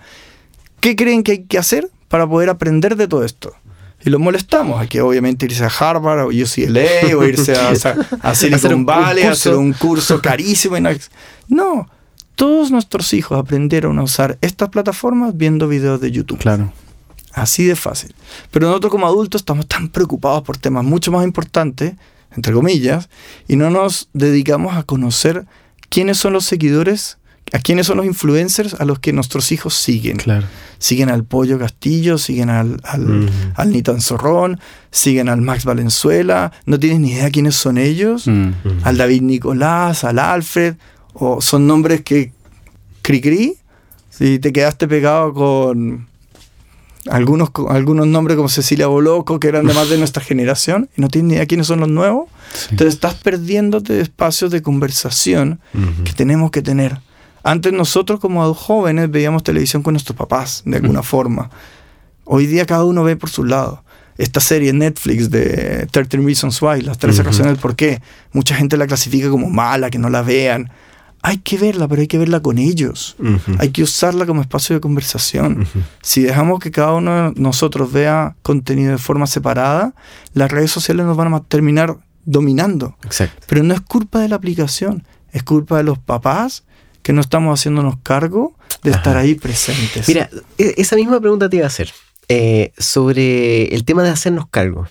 ¿qué 0.79 0.95
creen 0.95 1.23
que 1.23 1.33
hay 1.33 1.43
que 1.43 1.57
hacer 1.57 1.89
para 2.07 2.25
poder 2.25 2.47
aprender 2.47 2.95
de 2.95 3.09
todo 3.09 3.25
esto? 3.25 3.53
Y 4.05 4.11
los 4.11 4.21
molestamos. 4.21 4.79
Hay 4.79 4.87
que 4.87 5.01
obviamente 5.01 5.45
irse 5.45 5.65
a 5.65 5.67
Harvard 5.67 6.21
o 6.21 6.27
UCLA 6.27 7.17
o 7.17 7.25
irse 7.25 7.53
a, 7.53 7.71
a, 8.21 8.33
Silicon 8.33 8.85
Valley, 8.85 9.25
a 9.25 9.31
hacer 9.31 9.55
un 9.55 9.73
curso 9.73 10.21
carísimo. 10.21 10.77
No, 11.49 11.89
todos 12.41 12.71
nuestros 12.71 13.13
hijos 13.13 13.37
aprendieron 13.37 13.99
a 13.99 14.01
usar 14.01 14.39
estas 14.41 14.69
plataformas 14.69 15.37
viendo 15.37 15.67
videos 15.67 16.01
de 16.01 16.09
YouTube. 16.09 16.39
Claro. 16.39 16.73
Así 17.33 17.65
de 17.65 17.75
fácil. 17.75 18.15
Pero 18.49 18.65
nosotros 18.65 18.89
como 18.89 19.05
adultos 19.05 19.41
estamos 19.41 19.67
tan 19.67 19.89
preocupados 19.89 20.41
por 20.41 20.57
temas 20.57 20.83
mucho 20.83 21.11
más 21.11 21.23
importantes, 21.23 21.93
entre 22.35 22.51
comillas, 22.51 23.09
y 23.47 23.57
no 23.57 23.69
nos 23.69 24.09
dedicamos 24.13 24.75
a 24.75 24.81
conocer 24.81 25.45
quiénes 25.89 26.17
son 26.17 26.33
los 26.33 26.43
seguidores, 26.45 27.19
a 27.53 27.59
quiénes 27.59 27.85
son 27.85 27.97
los 27.97 28.07
influencers 28.07 28.73
a 28.73 28.85
los 28.85 28.97
que 28.97 29.13
nuestros 29.13 29.51
hijos 29.51 29.75
siguen. 29.75 30.17
Claro. 30.17 30.47
Siguen 30.79 31.09
al 31.09 31.23
Pollo 31.23 31.59
Castillo, 31.59 32.17
siguen 32.17 32.49
al, 32.49 32.81
al, 32.83 33.71
Nitan 33.71 34.01
Zorrón, 34.01 34.59
siguen 34.89 35.29
al 35.29 35.41
Max 35.41 35.63
Valenzuela, 35.63 36.51
no 36.65 36.79
tienen 36.79 37.03
ni 37.03 37.11
idea 37.11 37.29
quiénes 37.29 37.55
son 37.55 37.77
ellos, 37.77 38.25
al 38.83 38.97
David 38.97 39.21
Nicolás, 39.21 40.03
al 40.03 40.17
Alfred 40.17 40.77
o 41.13 41.41
son 41.41 41.67
nombres 41.67 42.01
que 42.01 42.31
cri 43.01 43.21
cri, 43.21 43.57
si 44.09 44.39
te 44.39 44.53
quedaste 44.53 44.87
pegado 44.87 45.33
con 45.33 46.07
algunos, 47.09 47.49
algunos 47.69 48.07
nombres 48.07 48.37
como 48.37 48.49
Cecilia 48.49 48.87
Boloco, 48.87 49.39
que 49.39 49.47
eran 49.47 49.65
de 49.65 49.73
más 49.73 49.89
de 49.89 49.97
nuestra 49.97 50.23
generación, 50.23 50.89
y 50.95 51.01
no 51.01 51.07
tienes 51.07 51.29
ni 51.29 51.33
idea 51.35 51.45
quiénes 51.45 51.67
son 51.67 51.79
los 51.79 51.89
nuevos, 51.89 52.29
entonces 52.69 52.93
estás 52.95 53.15
perdiéndote 53.15 53.99
espacios 54.01 54.51
de 54.51 54.61
conversación 54.61 55.59
que 56.05 56.13
tenemos 56.13 56.51
que 56.51 56.61
tener. 56.61 56.99
Antes 57.43 57.73
nosotros 57.73 58.19
como 58.19 58.53
jóvenes 58.53 59.09
veíamos 59.09 59.43
televisión 59.43 59.81
con 59.81 59.93
nuestros 59.93 60.15
papás, 60.15 60.61
de 60.65 60.77
alguna 60.77 61.01
forma. 61.01 61.49
Hoy 62.25 62.45
día 62.45 62.65
cada 62.65 62.85
uno 62.85 63.03
ve 63.03 63.15
por 63.15 63.29
su 63.29 63.43
lado. 63.43 63.83
Esta 64.17 64.39
serie 64.39 64.71
Netflix 64.73 65.31
de 65.31 65.87
13 65.89 66.17
Reasons 66.17 66.61
Why, 66.61 66.81
las 66.81 66.99
13 66.99 67.23
razones 67.23 67.53
del 67.53 67.57
por 67.57 67.75
qué, 67.75 68.01
mucha 68.33 68.55
gente 68.55 68.77
la 68.77 68.85
clasifica 68.85 69.29
como 69.29 69.49
mala, 69.49 69.89
que 69.89 69.97
no 69.97 70.09
la 70.09 70.21
vean 70.21 70.69
hay 71.23 71.37
que 71.37 71.57
verla, 71.57 71.87
pero 71.87 72.01
hay 72.01 72.07
que 72.07 72.17
verla 72.17 72.39
con 72.41 72.57
ellos. 72.57 73.15
Hay 73.59 73.69
que 73.69 73.83
usarla 73.83 74.25
como 74.25 74.41
espacio 74.41 74.75
de 74.75 74.81
conversación. 74.81 75.67
Si 76.01 76.21
dejamos 76.21 76.59
que 76.59 76.71
cada 76.71 76.93
uno 76.93 77.31
de 77.31 77.41
nosotros 77.41 77.91
vea 77.91 78.35
contenido 78.41 78.91
de 78.91 78.97
forma 78.97 79.27
separada, 79.27 79.93
las 80.33 80.51
redes 80.51 80.71
sociales 80.71 81.05
nos 81.05 81.15
van 81.17 81.33
a 81.33 81.43
terminar 81.43 81.97
dominando. 82.25 82.97
Exacto. 83.03 83.45
Pero 83.47 83.63
no 83.63 83.73
es 83.73 83.81
culpa 83.81 84.19
de 84.19 84.29
la 84.29 84.35
aplicación, 84.35 85.05
es 85.31 85.43
culpa 85.43 85.77
de 85.77 85.83
los 85.83 85.99
papás 85.99 86.63
que 87.01 87.13
no 87.13 87.21
estamos 87.21 87.59
haciéndonos 87.59 87.97
cargo 88.03 88.55
de 88.83 88.91
estar 88.91 89.17
ahí 89.17 89.35
presentes. 89.35 90.07
Mira, 90.07 90.29
e, 90.57 90.75
esa 90.77 90.95
misma 90.95 91.19
pregunta 91.19 91.49
te 91.49 91.57
iba 91.57 91.65
a 91.65 91.67
hacer 91.67 91.91
eh, 92.29 92.71
sobre 92.77 93.73
el 93.75 93.85
tema 93.85 94.03
de 94.03 94.09
hacernos 94.09 94.47
cargo. 94.49 94.87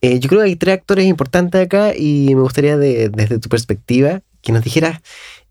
Eh, 0.00 0.20
yo 0.20 0.28
creo 0.28 0.42
que 0.42 0.46
hay 0.46 0.56
tres 0.56 0.74
actores 0.74 1.04
importantes 1.06 1.60
acá 1.60 1.96
y 1.96 2.32
me 2.34 2.42
gustaría 2.42 2.76
desde 2.76 3.38
tu 3.40 3.48
perspectiva 3.48 4.22
que 4.42 4.52
nos 4.52 4.62
dijera 4.64 5.02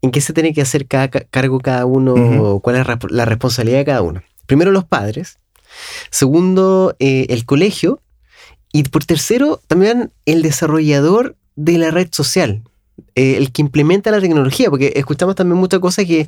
en 0.01 0.11
qué 0.11 0.21
se 0.21 0.33
tiene 0.33 0.53
que 0.53 0.61
hacer 0.61 0.87
cada, 0.87 1.09
cargo 1.09 1.59
cada 1.59 1.85
uno, 1.85 2.59
cuál 2.61 2.77
es 2.77 2.85
la 3.09 3.25
responsabilidad 3.25 3.79
de 3.79 3.85
cada 3.85 4.01
uno. 4.01 4.21
Primero 4.45 4.71
los 4.71 4.85
padres, 4.85 5.37
segundo 6.09 6.95
eh, 6.99 7.27
el 7.29 7.45
colegio 7.45 8.01
y 8.71 8.83
por 8.83 9.05
tercero 9.05 9.59
también 9.67 10.11
el 10.25 10.41
desarrollador 10.41 11.35
de 11.55 11.77
la 11.77 11.91
red 11.91 12.07
social. 12.11 12.63
eh, 13.15 13.37
el 13.37 13.51
que 13.51 13.61
implementa 13.61 14.11
la 14.11 14.21
tecnología, 14.21 14.69
porque 14.69 14.93
escuchamos 14.95 15.35
también 15.35 15.59
muchas 15.59 15.79
cosas 15.79 16.05
que 16.05 16.27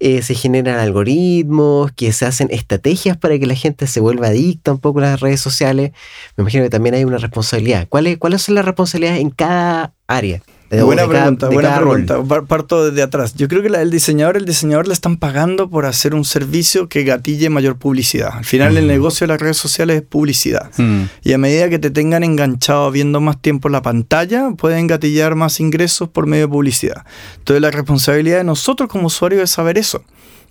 eh, 0.00 0.22
se 0.22 0.34
generan 0.34 0.78
algoritmos, 0.78 1.92
que 1.92 2.12
se 2.12 2.26
hacen 2.26 2.48
estrategias 2.50 3.16
para 3.16 3.38
que 3.38 3.46
la 3.46 3.54
gente 3.54 3.86
se 3.86 4.00
vuelva 4.00 4.28
adicta 4.28 4.72
un 4.72 4.78
poco 4.78 5.00
a 5.00 5.02
las 5.02 5.20
redes 5.20 5.40
sociales. 5.40 5.92
Me 6.36 6.42
imagino 6.42 6.64
que 6.64 6.70
también 6.70 6.94
hay 6.94 7.04
una 7.04 7.18
responsabilidad. 7.18 7.86
¿Cuáles, 7.88 8.18
cuáles 8.18 8.42
son 8.42 8.54
las 8.54 8.64
responsabilidades 8.64 9.20
en 9.20 9.30
cada 9.30 9.94
área? 10.06 10.42
Buena 10.80 11.06
pregunta, 11.06 11.48
buena 11.48 11.76
pregunta. 11.76 12.22
Parto 12.46 12.86
desde 12.86 13.02
atrás. 13.02 13.34
Yo 13.34 13.48
creo 13.48 13.60
que 13.62 13.68
el 13.68 13.90
diseñador, 13.90 14.36
el 14.36 14.46
diseñador 14.46 14.88
le 14.88 14.94
están 14.94 15.18
pagando 15.18 15.68
por 15.68 15.84
hacer 15.84 16.14
un 16.14 16.24
servicio 16.24 16.88
que 16.88 17.04
gatille 17.04 17.50
mayor 17.50 17.76
publicidad. 17.76 18.30
Al 18.32 18.44
final 18.44 18.76
el 18.76 18.86
negocio 18.86 19.26
de 19.26 19.32
las 19.34 19.40
redes 19.40 19.58
sociales 19.58 19.96
es 19.96 20.02
publicidad. 20.02 20.70
Mm. 20.78 21.02
Y 21.22 21.32
a 21.32 21.38
medida 21.38 21.68
que 21.68 21.78
te 21.78 21.90
tengan 21.90 22.24
enganchado 22.24 22.90
viendo 22.90 23.20
más 23.20 23.40
tiempo 23.40 23.68
la 23.68 23.82
pantalla, 23.82 24.50
pueden 24.56 24.86
gatillar 24.86 25.34
más 25.34 25.60
ingresos 25.60 26.08
por 26.08 26.26
medio 26.26 26.46
de 26.46 26.52
publicidad. 26.52 27.04
Entonces 27.38 27.60
la 27.60 27.70
responsabilidad 27.70 28.38
de 28.38 28.44
nosotros 28.44 28.88
como 28.88 29.08
usuarios 29.08 29.42
es 29.42 29.50
saber 29.50 29.78
eso. 29.78 30.02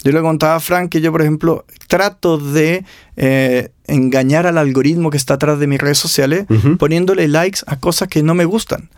Yo 0.04 0.12
le 0.12 0.22
contaba 0.22 0.56
a 0.56 0.60
Frank 0.60 0.90
que 0.90 1.02
yo, 1.02 1.12
por 1.12 1.22
ejemplo, 1.22 1.66
trato 1.88 2.38
de 2.38 2.86
eh, 3.18 3.70
engañar 3.86 4.48
al 4.48 4.58
algoritmo 4.58 5.12
que 5.12 5.18
está 5.18 5.36
atrás 5.36 5.60
de 5.60 5.68
mis 5.68 5.80
redes 5.80 5.98
sociales 5.98 6.46
poniéndole 6.80 7.28
likes 7.28 7.60
a 7.68 7.78
cosas 7.78 8.08
que 8.08 8.24
no 8.24 8.34
me 8.34 8.46
gustan. 8.46 8.90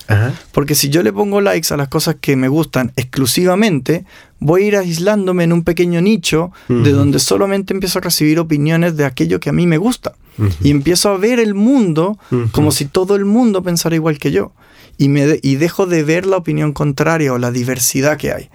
Porque 0.51 0.75
si 0.75 0.89
yo 0.89 1.03
le 1.03 1.11
pongo 1.11 1.41
likes 1.41 1.73
a 1.73 1.77
las 1.77 1.89
cosas 1.89 2.15
que 2.21 2.35
me 2.35 2.47
gustan 2.47 2.93
exclusivamente, 2.95 4.05
voy 4.39 4.63
a 4.63 4.67
ir 4.67 4.75
aislándome 4.77 5.43
en 5.43 5.53
un 5.53 5.63
pequeño 5.63 6.01
nicho 6.01 6.51
de 6.69 6.91
donde 6.91 7.19
solamente 7.19 7.73
empiezo 7.73 7.99
a 7.99 8.03
recibir 8.03 8.39
opiniones 8.39 8.95
de 8.95 9.05
aquello 9.05 9.39
que 9.39 9.49
a 9.49 9.53
mí 9.53 9.67
me 9.67 9.77
gusta. 9.77 10.13
Y 10.61 10.71
empiezo 10.71 11.09
a 11.09 11.17
ver 11.17 11.39
el 11.39 11.53
mundo 11.53 12.17
como 12.51 12.71
si 12.71 12.85
todo 12.85 13.15
el 13.15 13.25
mundo 13.25 13.61
pensara 13.61 13.95
igual 13.95 14.19
que 14.19 14.31
yo 14.31 14.53
y, 14.97 15.09
me 15.09 15.39
y 15.41 15.55
dejo 15.55 15.85
de 15.85 16.03
ver 16.03 16.25
la 16.25 16.37
opinión 16.37 16.71
contraria 16.71 17.33
o 17.33 17.37
la 17.37 17.51
diversidad 17.51 18.17
que 18.17 18.31
hay. 18.31 18.49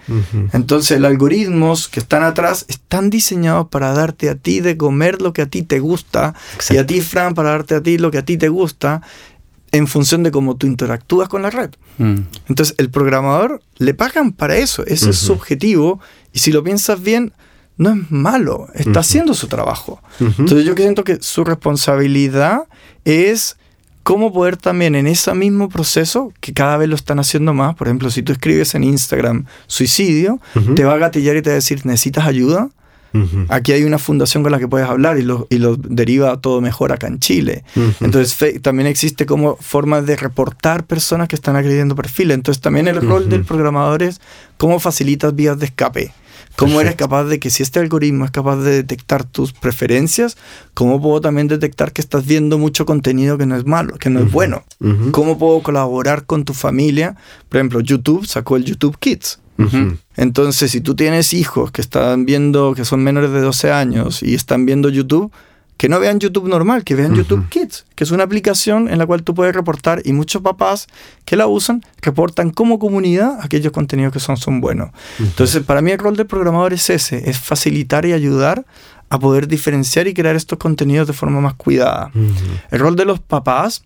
Entonces, 0.53 1.01
los 1.01 1.11
algoritmos 1.11 1.89
que 1.89 2.01
están 2.01 2.23
atrás 2.23 2.65
están 2.69 3.11
diseñados 3.11 3.69
para 3.69 3.93
darte 3.93 4.29
a 4.29 4.35
ti 4.35 4.61
de 4.61 4.77
comer 4.77 5.21
lo 5.21 5.33
que 5.33 5.43
a 5.43 5.47
ti 5.47 5.63
te 5.63 5.81
gusta 5.81 6.35
y 6.71 6.77
a 6.77 6.87
ti, 6.87 7.01
Fran, 7.01 7.35
para 7.35 7.51
darte 7.51 7.75
a 7.75 7.83
ti 7.83 7.99
lo 7.99 8.11
que 8.11 8.19
a 8.19 8.25
ti 8.25 8.37
te 8.37 8.49
gusta 8.49 9.03
en 9.73 9.87
función 9.87 10.23
de 10.23 10.31
cómo 10.31 10.57
tú 10.57 10.67
interactúas 10.67 11.29
con 11.29 11.43
la 11.43 11.51
red. 11.51 11.71
Mm. 11.99 12.21
Entonces, 12.49 12.75
el 12.79 12.91
programador 12.91 13.63
le 13.77 13.95
pagan 13.95 14.33
para 14.33 14.57
eso, 14.57 14.85
ese 14.87 15.11
es 15.11 15.19
su 15.19 15.33
objetivo 15.33 16.01
y 16.33 16.39
si 16.39 16.53
lo 16.53 16.63
piensas 16.63 17.03
bien, 17.03 17.33
no 17.77 17.91
es 17.91 18.11
malo, 18.11 18.69
está 18.75 19.01
haciendo 19.01 19.35
su 19.35 19.47
trabajo. 19.47 20.03
Entonces, 20.21 20.65
yo 20.65 20.75
siento 20.75 21.05
que 21.05 21.19
su 21.21 21.45
responsabilidad 21.45 22.63
es 23.05 23.57
cómo 24.09 24.33
poder 24.33 24.57
también 24.57 24.95
en 24.95 25.07
ese 25.07 25.35
mismo 25.35 25.69
proceso, 25.69 26.33
que 26.41 26.55
cada 26.55 26.79
vez 26.79 26.89
lo 26.89 26.95
están 26.95 27.19
haciendo 27.19 27.53
más, 27.53 27.75
por 27.75 27.89
ejemplo, 27.89 28.09
si 28.09 28.23
tú 28.23 28.33
escribes 28.33 28.75
en 28.75 28.83
Instagram 28.83 29.45
suicidio, 29.67 30.41
te 30.75 30.85
va 30.85 30.95
a 30.95 30.97
gatillar 30.97 31.37
y 31.37 31.43
te 31.43 31.51
va 31.51 31.53
a 31.53 31.57
decir, 31.57 31.85
¿necesitas 31.85 32.27
ayuda? 32.27 32.71
Aquí 33.51 33.73
hay 33.73 33.85
una 33.85 33.99
fundación 33.99 34.43
con 34.43 34.51
la 34.51 34.59
que 34.59 34.67
puedes 34.67 34.89
hablar 34.89 35.19
y 35.19 35.23
lo, 35.25 35.47
y 35.51 35.59
lo 35.59 35.77
deriva 35.77 36.41
todo 36.41 36.63
mejor 36.63 36.91
acá 36.91 37.07
en 37.07 37.19
Chile. 37.19 37.65
Entonces 38.01 38.63
también 38.63 38.87
existe 38.87 39.27
como 39.27 39.57
forma 39.57 40.01
de 40.01 40.17
reportar 40.17 40.87
personas 40.87 41.29
que 41.29 41.37
están 41.37 41.57
agrediendo 41.57 41.95
perfiles. 41.95 42.35
Entonces 42.35 42.63
también 42.63 42.89
el 42.89 43.03
rol 43.03 43.29
del 43.29 43.45
programador 43.45 44.03
es 44.05 44.23
cómo 44.57 44.81
facilitas 44.81 45.35
vías 45.35 45.59
de 45.59 45.67
escape. 45.67 46.15
¿Cómo 46.59 46.81
eres 46.81 46.97
capaz 46.97 47.25
de 47.25 47.39
que 47.39 47.51
si 47.51 47.63
este 47.63 47.79
algoritmo 47.79 48.25
es 48.25 48.33
capaz 48.33 48.57
de 48.57 48.73
detectar 48.73 49.23
tus 49.23 49.53
preferencias, 49.53 50.37
cómo 50.75 51.01
puedo 51.01 51.21
también 51.21 51.47
detectar 51.47 51.93
que 51.93 52.01
estás 52.01 52.27
viendo 52.27 52.59
mucho 52.59 52.85
contenido 52.85 53.39
que 53.39 53.47
no 53.47 53.55
es 53.55 53.65
malo, 53.65 53.97
que 53.97 54.11
no 54.11 54.19
es 54.19 54.33
bueno? 54.33 54.65
¿Cómo 55.13 55.39
puedo 55.39 55.63
colaborar 55.63 56.27
con 56.27 56.45
tu 56.45 56.55
familia? 56.55 57.15
Por 57.49 57.59
ejemplo, 57.59 57.81
YouTube 57.81 58.27
sacó 58.27 58.57
el 58.57 58.65
YouTube 58.65 58.99
Kids. 58.99 59.39
Entonces, 60.17 60.73
si 60.73 60.81
tú 60.81 60.97
tienes 60.97 61.33
hijos 61.33 61.71
que 61.71 61.81
están 61.81 62.27
viendo, 62.27 62.75
que 62.75 62.85
son 62.85 63.05
menores 63.05 63.31
de 63.31 63.41
12 63.41 63.71
años 63.71 64.23
y 64.25 64.35
están 64.35 64.67
viendo 64.67 64.89
YouTube, 64.89 65.31
que 65.79 65.89
no 65.89 66.01
vean 66.01 66.19
YouTube 66.19 66.49
normal, 66.49 66.83
que 66.83 66.97
vean 66.97 67.15
YouTube 67.15 67.49
Kids, 67.49 67.87
que 67.95 68.03
es 68.03 68.11
una 68.11 68.25
aplicación 68.25 68.91
en 68.91 68.99
la 68.99 69.07
cual 69.07 69.23
tú 69.23 69.33
puedes 69.33 69.55
reportar 69.55 70.03
y 70.05 70.13
muchos 70.13 70.43
papás 70.43 70.89
que 71.25 71.37
la 71.37 71.47
usan 71.47 71.83
reportan 72.03 72.51
como 72.51 72.81
comunidad 72.81 73.39
aquellos 73.41 73.73
contenidos 73.73 74.13
que 74.13 74.19
son, 74.19 74.37
son 74.37 74.61
buenos. 74.61 74.91
Entonces, 75.21 75.63
para 75.63 75.81
mí 75.81 75.93
el 75.93 75.99
rol 75.99 76.17
del 76.17 76.27
programador 76.27 76.73
es 76.73 76.91
ese, 76.91 77.31
es 77.31 77.39
facilitar 77.39 78.05
y 78.05 78.13
ayudar 78.13 78.67
a 79.09 79.21
poder 79.21 79.47
diferenciar 79.47 80.09
y 80.09 80.15
crear 80.15 80.35
estos 80.35 80.59
contenidos 80.59 81.07
de 81.07 81.13
forma 81.13 81.41
más 81.41 81.55
cuidada. 81.55 82.11
El 82.71 82.81
rol 82.81 82.97
de 82.97 83.05
los 83.05 83.21
papás 83.21 83.85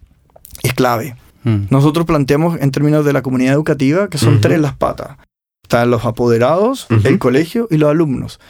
es 0.63 0.73
clave. 0.73 1.15
Mm. 1.45 1.65
Nosotros 1.69 2.07
planteamos 2.07 2.59
en 2.59 2.71
términos 2.71 3.05
de 3.05 3.13
la 3.13 3.21
comunidad 3.21 3.53
educativa 3.53 4.09
que 4.09 4.17
son 4.17 4.41
tres 4.41 4.59
las 4.59 4.75
patas. 4.75 5.19
Están 5.63 5.91
los 5.91 6.07
apoderados, 6.07 6.87
el 7.05 7.19
colegio 7.19 7.69
y 7.71 7.77
los 7.77 7.91
alumnos 7.91 8.41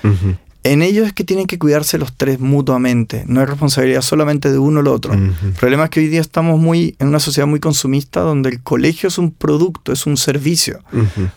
en 0.65 0.83
ellos 0.83 1.07
es 1.07 1.13
que 1.13 1.25
tienen 1.25 1.47
que 1.47 1.59
cuidarse 1.59 1.99
los 1.99 2.13
tres 2.17 2.39
mutuamente, 2.39 3.25
no 3.27 3.43
es 3.43 3.49
responsabilidad 3.49 4.03
solamente 4.03 4.51
de 4.51 4.59
uno 4.59 4.79
o 4.79 4.83
el 4.83 4.89
otro. 4.89 5.13
El 5.13 5.53
problema 5.59 5.85
es 5.85 5.91
que 5.91 6.01
hoy 6.01 6.09
día 6.09 6.21
estamos 6.21 6.61
muy 6.61 6.95
en 6.99 7.09
una 7.09 7.19
sociedad 7.19 7.49
muy 7.49 7.59
consumista 7.59 8.21
donde 8.21 8.51
el 8.51 8.63
colegio 8.63 9.09
es 9.09 9.19
un 9.19 9.33
producto, 9.33 9.93
es 9.93 10.07
un 10.07 10.17
servicio. 10.17 10.81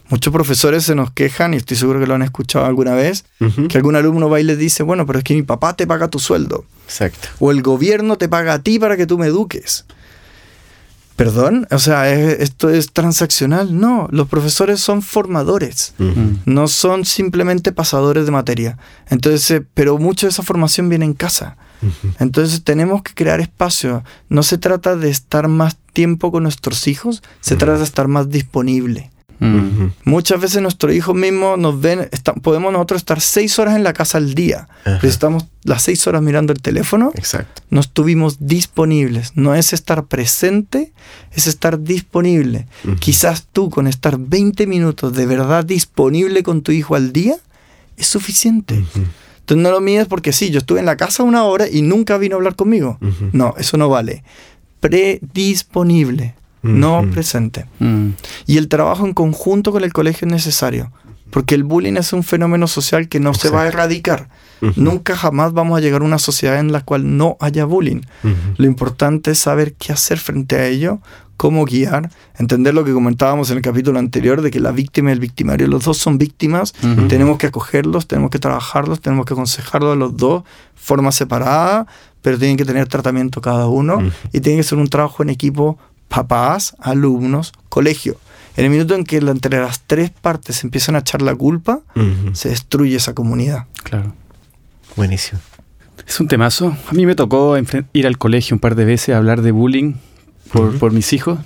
Muchos 0.10 0.32
profesores 0.32 0.84
se 0.84 0.96
nos 0.96 1.12
quejan, 1.12 1.54
y 1.54 1.58
estoy 1.58 1.78
seguro 1.78 2.00
que 2.00 2.08
lo 2.08 2.14
han 2.14 2.22
escuchado 2.22 2.66
alguna 2.66 2.94
vez, 2.94 3.26
que 3.70 3.78
algún 3.78 3.96
alumno 3.96 4.30
va 4.30 4.40
y 4.40 4.44
les 4.44 4.58
dice, 4.58 4.84
bueno, 4.84 5.06
pero 5.06 5.20
es 5.20 5.24
que 5.24 5.34
mi 5.34 5.44
papá 5.44 5.76
te 5.76 5.88
paga 5.88 6.08
tu 6.08 6.20
sueldo. 6.20 6.66
Exacto. 6.86 7.28
O 7.40 7.52
el 7.52 7.64
gobierno 7.64 8.18
te 8.18 8.30
paga 8.30 8.54
a 8.54 8.60
ti 8.60 8.78
para 8.78 8.96
que 8.96 9.08
tú 9.08 9.18
me 9.18 9.28
eduques. 9.28 9.86
¿Perdón? 11.16 11.66
O 11.72 11.80
sea, 11.80 12.12
¿esto 12.12 12.70
es 12.70 12.92
transaccional? 12.92 13.80
No, 13.80 14.08
los 14.12 14.28
profesores 14.28 14.82
son 14.82 15.02
formadores, 15.02 15.94
no 16.46 16.68
son 16.68 17.06
simplemente 17.06 17.72
pasadores 17.72 18.26
de 18.26 18.32
materia. 18.32 18.78
Entonces, 19.10 19.50
eh, 19.52 19.66
pero 19.74 19.98
mucha 19.98 20.28
de 20.28 20.32
esa 20.32 20.44
formación 20.44 20.90
viene 20.90 21.06
en 21.06 21.14
casa. 21.14 21.56
Entonces 22.20 22.64
tenemos 22.64 23.02
que 23.04 23.14
crear 23.14 23.40
espacio. 23.40 24.04
No 24.28 24.44
se 24.44 24.58
trata 24.58 24.96
de 24.96 25.10
estar 25.10 25.48
más 25.48 25.78
tiempo 25.94 26.32
con 26.32 26.44
nuestros 26.44 26.88
hijos, 26.88 27.24
se 27.40 27.56
trata 27.56 27.78
de 27.78 27.86
estar 27.86 28.08
más 28.08 28.30
disponible. 28.30 29.12
Muchas 30.04 30.40
veces 30.40 30.62
nuestros 30.62 30.94
hijos 30.94 31.16
mismos 31.16 31.58
nos 31.60 31.80
ven, 31.80 32.10
podemos 32.42 32.72
nosotros 32.72 33.02
estar 33.02 33.20
seis 33.22 33.60
horas 33.60 33.76
en 33.76 33.84
la 33.84 33.94
casa 33.94 34.18
al 34.18 34.34
día, 34.34 34.68
pero 34.84 35.08
estamos 35.08 35.46
las 35.64 35.82
seis 35.82 36.06
horas 36.08 36.22
mirando 36.22 36.54
el 36.54 36.62
teléfono, 36.62 37.12
Exacto. 37.16 37.64
no 37.70 37.80
estuvimos 37.82 38.38
disponibles. 38.40 39.34
No 39.36 39.56
es 39.56 39.74
estar 39.74 40.06
presente, 40.06 40.94
es 41.32 41.48
estar 41.48 41.82
disponible. 41.82 42.68
Quizás 43.00 43.48
tú 43.52 43.70
con 43.70 43.88
estar 43.88 44.18
20 44.20 44.68
minutos 44.68 45.14
de 45.14 45.26
verdad 45.26 45.66
disponible 45.66 46.44
con 46.44 46.62
tu 46.62 46.72
hijo 46.72 46.96
al 46.96 47.12
día 47.12 47.36
es 47.98 48.08
suficiente. 48.08 48.76
Entonces 48.76 49.64
no 49.64 49.72
lo 49.72 49.82
mides 49.82 50.08
porque 50.08 50.34
sí, 50.34 50.50
yo 50.50 50.60
estuve 50.60 50.80
en 50.80 50.86
la 50.86 50.98
casa 50.98 51.24
una 51.24 51.44
hora 51.44 51.68
y 51.68 51.82
nunca 51.82 52.18
vino 52.18 52.36
a 52.36 52.38
hablar 52.38 52.56
conmigo. 52.56 52.98
No, 53.34 53.54
eso 53.58 53.78
no 53.78 53.90
vale. 53.90 54.24
Predisponible 54.80 56.36
no 56.66 57.06
presente. 57.12 57.66
Mm. 57.80 58.10
Y 58.46 58.58
el 58.58 58.68
trabajo 58.68 59.06
en 59.06 59.14
conjunto 59.14 59.72
con 59.72 59.84
el 59.84 59.94
colegio 59.94 60.28
es 60.28 60.34
necesario, 60.34 60.92
porque 61.32 61.56
el 61.56 61.64
bullying 61.64 61.96
es 61.96 62.14
un 62.14 62.24
fenómeno 62.24 62.68
social 62.68 63.08
que 63.08 63.20
no 63.20 63.34
se 63.34 63.50
va 63.50 63.64
a 63.64 63.68
erradicar. 63.68 64.30
Nunca 64.76 65.16
jamás 65.16 65.54
vamos 65.54 65.78
a 65.78 65.82
llegar 65.82 66.02
a 66.02 66.06
una 66.06 66.18
sociedad 66.18 66.60
en 66.60 66.72
la 66.72 66.82
cual 66.82 67.18
no 67.18 67.38
haya 67.40 67.66
bullying. 67.66 68.02
Lo 68.58 68.66
importante 68.66 69.32
es 69.32 69.40
saber 69.40 69.74
qué 69.74 69.94
hacer 69.94 70.18
frente 70.18 70.56
a 70.56 70.66
ello, 70.66 71.00
cómo 71.38 71.66
guiar, 71.66 72.10
entender 72.38 72.74
lo 72.74 72.84
que 72.86 72.94
comentábamos 72.94 73.52
en 73.52 73.58
el 73.58 73.64
capítulo 73.64 74.00
anterior 74.00 74.42
de 74.42 74.52
que 74.52 74.60
la 74.60 74.72
víctima 74.72 75.10
y 75.10 75.14
el 75.14 75.20
victimario, 75.20 75.68
los 75.68 75.84
dos 75.84 75.98
son 75.98 76.18
víctimas, 76.18 76.74
tenemos 77.10 77.38
que 77.38 77.48
acogerlos, 77.48 78.08
tenemos 78.08 78.32
que 78.32 78.40
trabajarlos, 78.40 79.02
tenemos 79.02 79.26
que 79.26 79.34
aconsejarlos 79.34 79.94
a 79.94 79.96
los 79.96 80.16
dos, 80.16 80.44
forma 80.76 81.12
separada, 81.12 81.88
pero 82.22 82.40
tienen 82.40 82.58
que 82.58 82.66
tener 82.66 82.88
tratamiento 82.88 83.42
cada 83.42 83.68
uno 83.68 84.00
y 84.32 84.40
tiene 84.40 84.58
que 84.58 84.64
ser 84.64 84.78
un 84.78 84.88
trabajo 84.88 85.24
en 85.24 85.30
equipo 85.30 85.78
papás, 86.08 86.76
alumnos, 86.80 87.54
colegio. 87.70 88.18
En 88.58 88.66
el 88.66 88.72
minuto 88.72 88.96
en 88.96 89.04
que 89.04 89.18
entre 89.18 89.60
las 89.60 89.82
tres 89.82 90.10
partes 90.10 90.64
empiezan 90.64 90.96
a 90.96 91.00
echar 91.00 91.22
la 91.22 91.36
culpa, 91.36 91.82
se 92.34 92.50
destruye 92.50 92.96
esa 92.96 93.14
comunidad. 93.14 93.66
Claro. 93.84 94.14
Buenísimo. 94.96 95.42
Es 96.08 96.20
un 96.20 96.28
temazo. 96.28 96.78
A 96.88 96.94
mí 96.94 97.06
me 97.06 97.16
tocó 97.16 97.56
ir 97.94 98.08
al 98.08 98.18
colegio 98.18 98.56
un 98.56 98.60
par 98.60 98.76
de 98.76 98.86
veces 98.86 99.14
a 99.14 99.18
hablar 99.18 99.42
de 99.42 99.52
bullying 99.52 99.96
por, 100.52 100.94
mis 100.94 101.12
hijos. 101.12 101.40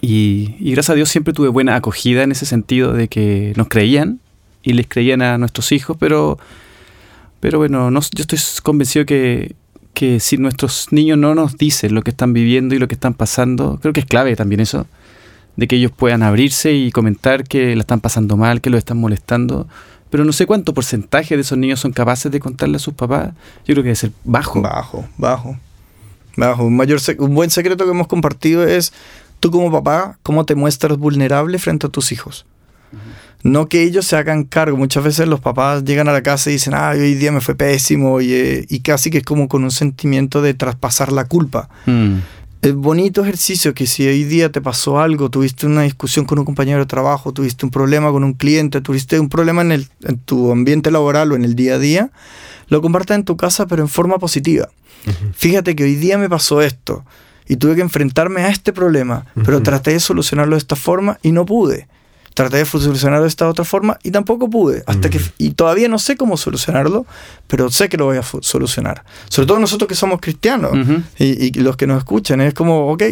Y, 0.00 0.56
gracias 0.72 0.90
a 0.90 0.94
Dios 0.94 1.10
siempre 1.10 1.34
tuve 1.34 1.48
buena 1.48 1.76
acogida 1.76 2.22
en 2.22 2.32
ese 2.32 2.46
sentido 2.46 2.92
de 2.92 3.08
que 3.08 3.52
nos 3.56 3.68
creían 3.68 4.20
y 4.62 4.72
les 4.72 4.86
creían 4.88 5.20
a 5.20 5.36
nuestros 5.38 5.72
hijos, 5.72 5.96
pero, 5.98 6.38
pero 7.40 7.58
bueno, 7.58 7.90
no, 7.90 8.00
yo 8.00 8.22
estoy 8.22 8.38
convencido 8.62 9.04
que 9.04 9.54
que 9.94 10.20
si 10.20 10.36
nuestros 10.36 10.88
niños 10.90 11.18
no 11.18 11.34
nos 11.34 11.56
dicen 11.56 11.94
lo 11.94 12.02
que 12.02 12.10
están 12.10 12.32
viviendo 12.32 12.74
y 12.74 12.78
lo 12.78 12.88
que 12.88 12.94
están 12.94 13.14
pasando, 13.14 13.78
creo 13.80 13.92
que 13.92 14.00
es 14.00 14.06
clave 14.06 14.36
también 14.36 14.60
eso, 14.60 14.86
de 15.56 15.68
que 15.68 15.76
ellos 15.76 15.92
puedan 15.92 16.22
abrirse 16.22 16.72
y 16.72 16.90
comentar 16.90 17.44
que 17.44 17.74
la 17.74 17.82
están 17.82 18.00
pasando 18.00 18.36
mal, 18.36 18.60
que 18.60 18.70
lo 18.70 18.78
están 18.78 18.98
molestando. 18.98 19.68
Pero 20.08 20.24
no 20.24 20.32
sé 20.32 20.46
cuánto 20.46 20.74
porcentaje 20.74 21.36
de 21.36 21.42
esos 21.42 21.58
niños 21.58 21.80
son 21.80 21.92
capaces 21.92 22.32
de 22.32 22.40
contarle 22.40 22.76
a 22.76 22.80
sus 22.80 22.94
papás. 22.94 23.32
Yo 23.64 23.74
creo 23.74 23.76
que 23.76 23.88
debe 23.88 23.96
ser 23.96 24.12
bajo. 24.24 24.60
Bajo, 24.60 25.06
bajo. 25.16 25.56
Bajo. 26.36 26.64
Un, 26.64 26.76
mayor 26.76 27.00
un 27.18 27.34
buen 27.34 27.50
secreto 27.50 27.84
que 27.84 27.90
hemos 27.90 28.06
compartido 28.06 28.66
es 28.66 28.92
tú 29.38 29.50
como 29.50 29.70
papá, 29.70 30.18
cómo 30.22 30.44
te 30.44 30.54
muestras 30.54 30.98
vulnerable 30.98 31.58
frente 31.58 31.86
a 31.86 31.90
tus 31.90 32.12
hijos. 32.12 32.46
No 33.42 33.68
que 33.68 33.82
ellos 33.82 34.06
se 34.06 34.16
hagan 34.16 34.44
cargo. 34.44 34.76
Muchas 34.76 35.02
veces 35.02 35.28
los 35.28 35.40
papás 35.40 35.84
llegan 35.84 36.08
a 36.08 36.12
la 36.12 36.22
casa 36.22 36.50
y 36.50 36.54
dicen, 36.54 36.74
ah, 36.74 36.90
hoy 36.90 37.14
día 37.14 37.32
me 37.32 37.40
fue 37.40 37.54
pésimo 37.54 38.20
y, 38.20 38.32
eh, 38.32 38.66
y 38.68 38.80
casi 38.80 39.10
que 39.10 39.18
es 39.18 39.24
como 39.24 39.48
con 39.48 39.64
un 39.64 39.70
sentimiento 39.70 40.42
de 40.42 40.54
traspasar 40.54 41.10
la 41.10 41.24
culpa. 41.24 41.68
Mm. 41.86 42.18
Es 42.62 42.74
bonito 42.74 43.22
ejercicio 43.22 43.72
que 43.72 43.86
si 43.86 44.06
hoy 44.06 44.24
día 44.24 44.52
te 44.52 44.60
pasó 44.60 45.00
algo, 45.00 45.30
tuviste 45.30 45.66
una 45.66 45.82
discusión 45.82 46.26
con 46.26 46.38
un 46.38 46.44
compañero 46.44 46.80
de 46.80 46.86
trabajo, 46.86 47.32
tuviste 47.32 47.64
un 47.64 47.70
problema 47.70 48.10
con 48.10 48.22
un 48.22 48.34
cliente, 48.34 48.82
tuviste 48.82 49.18
un 49.18 49.30
problema 49.30 49.62
en, 49.62 49.72
el, 49.72 49.88
en 50.04 50.18
tu 50.18 50.52
ambiente 50.52 50.90
laboral 50.90 51.32
o 51.32 51.36
en 51.36 51.44
el 51.44 51.54
día 51.54 51.76
a 51.76 51.78
día, 51.78 52.10
lo 52.68 52.82
compartas 52.82 53.16
en 53.16 53.24
tu 53.24 53.38
casa 53.38 53.66
pero 53.66 53.80
en 53.82 53.88
forma 53.88 54.18
positiva. 54.18 54.68
Fíjate 55.32 55.74
que 55.74 55.84
hoy 55.84 55.94
día 55.94 56.18
me 56.18 56.28
pasó 56.28 56.60
esto 56.60 57.06
y 57.48 57.56
tuve 57.56 57.76
que 57.76 57.80
enfrentarme 57.80 58.42
a 58.42 58.50
este 58.50 58.74
problema, 58.74 59.24
pero 59.42 59.62
traté 59.62 59.92
de 59.92 60.00
solucionarlo 60.00 60.56
de 60.56 60.58
esta 60.58 60.76
forma 60.76 61.18
y 61.22 61.32
no 61.32 61.46
pude 61.46 61.88
traté 62.40 62.56
de 62.56 62.64
solucionarlo 62.64 63.24
de 63.24 63.28
esta 63.28 63.46
otra 63.46 63.66
forma 63.66 63.98
y 64.02 64.10
tampoco 64.10 64.48
pude. 64.48 64.82
Hasta 64.86 65.10
que, 65.10 65.20
y 65.36 65.50
todavía 65.50 65.88
no 65.88 65.98
sé 65.98 66.16
cómo 66.16 66.38
solucionarlo, 66.38 67.04
pero 67.46 67.70
sé 67.70 67.90
que 67.90 67.98
lo 67.98 68.06
voy 68.06 68.16
a 68.16 68.22
solucionar. 68.22 69.04
Sobre 69.28 69.46
todo 69.46 69.58
nosotros 69.58 69.86
que 69.88 69.94
somos 69.94 70.20
cristianos 70.20 70.72
y, 71.18 71.52
los 71.60 71.76
que 71.76 71.86
nos 71.86 71.98
escuchan, 71.98 72.40
es 72.40 72.54
como, 72.54 72.90
ok, 72.92 73.02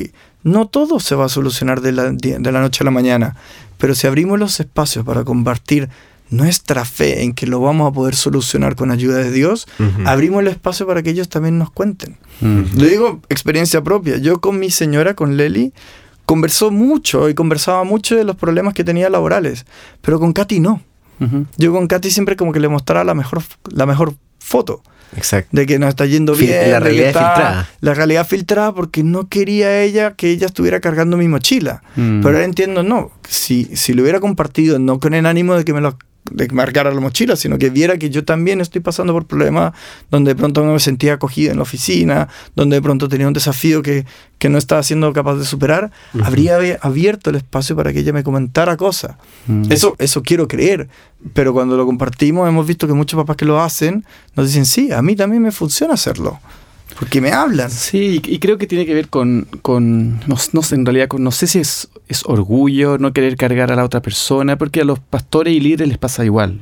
no 0.45 0.67
todo 0.67 0.99
se 0.99 1.15
va 1.15 1.27
a 1.27 1.29
solucionar 1.29 1.83
de 1.83 1.93
la, 1.93 2.11
de 2.11 2.53
la 2.53 2.61
noche 2.61 2.83
a 2.83 2.87
la 2.87 2.91
mañana, 2.91 3.37
pero 3.77 3.95
si 3.95 4.07
abrimos 4.07 4.39
los 4.39 4.61
espacios 4.61 5.05
para 5.05 5.25
compartir 5.25 5.91
nuestra 6.31 6.87
fe 6.87 7.23
en 7.23 7.35
que 7.35 7.47
lo 7.47 7.61
vamos 7.61 7.91
a 7.91 7.93
poder 7.93 8.15
solucionar 8.15 8.77
con 8.77 8.91
ayuda 8.91 9.19
de 9.19 9.31
Dios, 9.31 9.67
abrimos 10.07 10.41
el 10.41 10.49
espacio 10.49 10.87
para 10.87 11.03
que 11.03 11.11
ellos 11.11 11.29
también 11.29 11.59
nos 11.59 11.71
cuenten. 11.71 12.17
Lo 12.41 12.85
digo 12.85 13.21
experiencia 13.29 13.83
propia. 13.83 14.17
Yo 14.17 14.41
con 14.41 14.59
mi 14.59 14.71
señora, 14.71 15.15
con 15.15 15.37
Leli, 15.37 15.75
conversó 16.29 16.71
mucho 16.71 17.31
y 17.31 17.35
conversaba 17.35 17.85
mucho 17.85 18.15
de 18.15 18.23
los 18.23 18.37
problemas 18.37 18.75
que 18.75 18.85
tenía 18.85 19.09
laborales, 19.09 19.65
pero 20.03 20.21
con 20.21 20.35
Katy 20.35 20.61
no. 20.61 20.83
Yo 21.57 21.73
con 21.73 21.87
Katy 21.89 22.11
siempre 22.11 22.37
como 22.37 22.53
que 22.53 22.61
le 22.61 22.69
mostraba 22.69 23.03
la 23.03 23.15
mejor, 23.15 23.43
la 23.73 23.87
mejor 23.87 24.15
foto. 24.39 24.83
Exacto. 25.17 25.49
De 25.53 25.65
que 25.65 25.79
nos 25.79 25.89
está 25.89 26.05
yendo 26.05 26.35
bien. 26.35 26.71
La 26.71 26.81
realidad 26.81 27.07
filtrada. 27.07 27.69
La 27.81 27.95
realidad 27.95 28.27
filtrada 28.27 28.75
porque 28.75 29.03
no 29.03 29.29
quería 29.29 29.83
ella 29.83 30.17
que 30.17 30.29
ella 30.29 30.47
estuviera 30.47 30.81
cargando 30.81 31.17
mi 31.17 31.29
mochila. 31.29 31.83
Mm. 31.97 32.21
Pero 32.21 32.35
ahora 32.35 32.45
entiendo, 32.45 32.83
no. 32.83 33.11
Si, 33.27 33.65
si 33.75 33.95
lo 33.95 34.03
hubiera 34.03 34.21
compartido, 34.21 34.79
no 34.79 35.01
con 35.01 35.15
el 35.15 35.25
ánimo 35.25 35.55
de 35.55 35.65
que 35.65 35.73
me 35.73 35.81
lo 35.81 35.97
de 36.31 36.49
marcar 36.49 36.87
a 36.87 36.93
la 36.93 37.01
mochila, 37.01 37.37
sino 37.37 37.59
que 37.59 37.71
viera 37.71 37.99
que 37.99 38.11
yo 38.11 38.25
también 38.25 38.61
estoy 38.61 38.81
pasando 38.81 39.13
por 39.13 39.27
problemas 39.27 39.73
donde 40.11 40.33
de 40.33 40.37
pronto 40.37 40.65
no 40.65 40.73
me 40.73 40.81
sentía 40.81 41.15
acogido 41.15 41.51
en 41.51 41.59
la 41.59 41.63
oficina, 41.63 42.29
donde 42.55 42.77
de 42.77 42.83
pronto 42.83 43.09
tenía 43.09 43.27
un 43.27 43.33
desafío 43.33 43.83
que, 43.83 44.07
que 44.39 44.49
no 44.49 44.59
estaba 44.59 44.83
siendo 44.83 45.13
capaz 45.13 45.37
de 45.37 45.45
superar, 45.45 45.91
habría 46.23 46.59
abierto 46.81 47.31
el 47.31 47.37
espacio 47.37 47.77
para 47.77 47.93
que 47.93 48.01
ella 48.01 48.13
me 48.13 48.23
comentara 48.23 48.77
cosas. 48.77 49.17
Mm. 49.47 49.71
Eso, 49.71 49.95
eso 49.99 50.23
quiero 50.23 50.49
creer, 50.49 50.89
pero 51.33 51.53
cuando 51.53 51.77
lo 51.77 51.87
compartimos 51.87 52.49
hemos 52.49 52.67
visto 52.67 52.87
que 52.87 52.93
muchos 52.93 53.19
papás 53.19 53.37
que 53.37 53.45
lo 53.45 53.61
hacen 53.61 54.05
nos 54.37 54.47
dicen, 54.47 54.67
sí, 54.67 54.93
a 54.93 55.03
mí 55.03 55.17
también 55.17 55.43
me 55.43 55.53
funciona 55.53 55.95
hacerlo. 55.95 56.41
Porque 56.99 57.21
me 57.21 57.31
hablan. 57.31 57.71
Sí, 57.71 58.21
y 58.25 58.39
creo 58.39 58.59
que 58.59 58.67
tiene 58.67 58.87
que 58.87 58.95
ver 58.95 59.09
con, 59.09 59.47
con 59.63 60.21
no, 60.27 60.37
sé, 60.37 60.75
en 60.75 60.85
realidad, 60.85 61.09
con, 61.09 61.23
no 61.23 61.31
sé 61.31 61.47
si 61.47 61.61
es, 61.61 61.89
es, 62.09 62.23
orgullo, 62.25 62.99
no 62.99 63.13
querer 63.13 63.37
cargar 63.37 63.71
a 63.73 63.77
la 63.77 63.85
otra 63.85 64.03
persona, 64.03 64.59
porque 64.59 64.81
a 64.81 64.85
los 64.85 64.99
pastores 64.99 65.55
y 65.55 65.61
líderes 65.61 65.89
les 65.89 65.99
pasa 65.99 66.25
igual. 66.25 66.61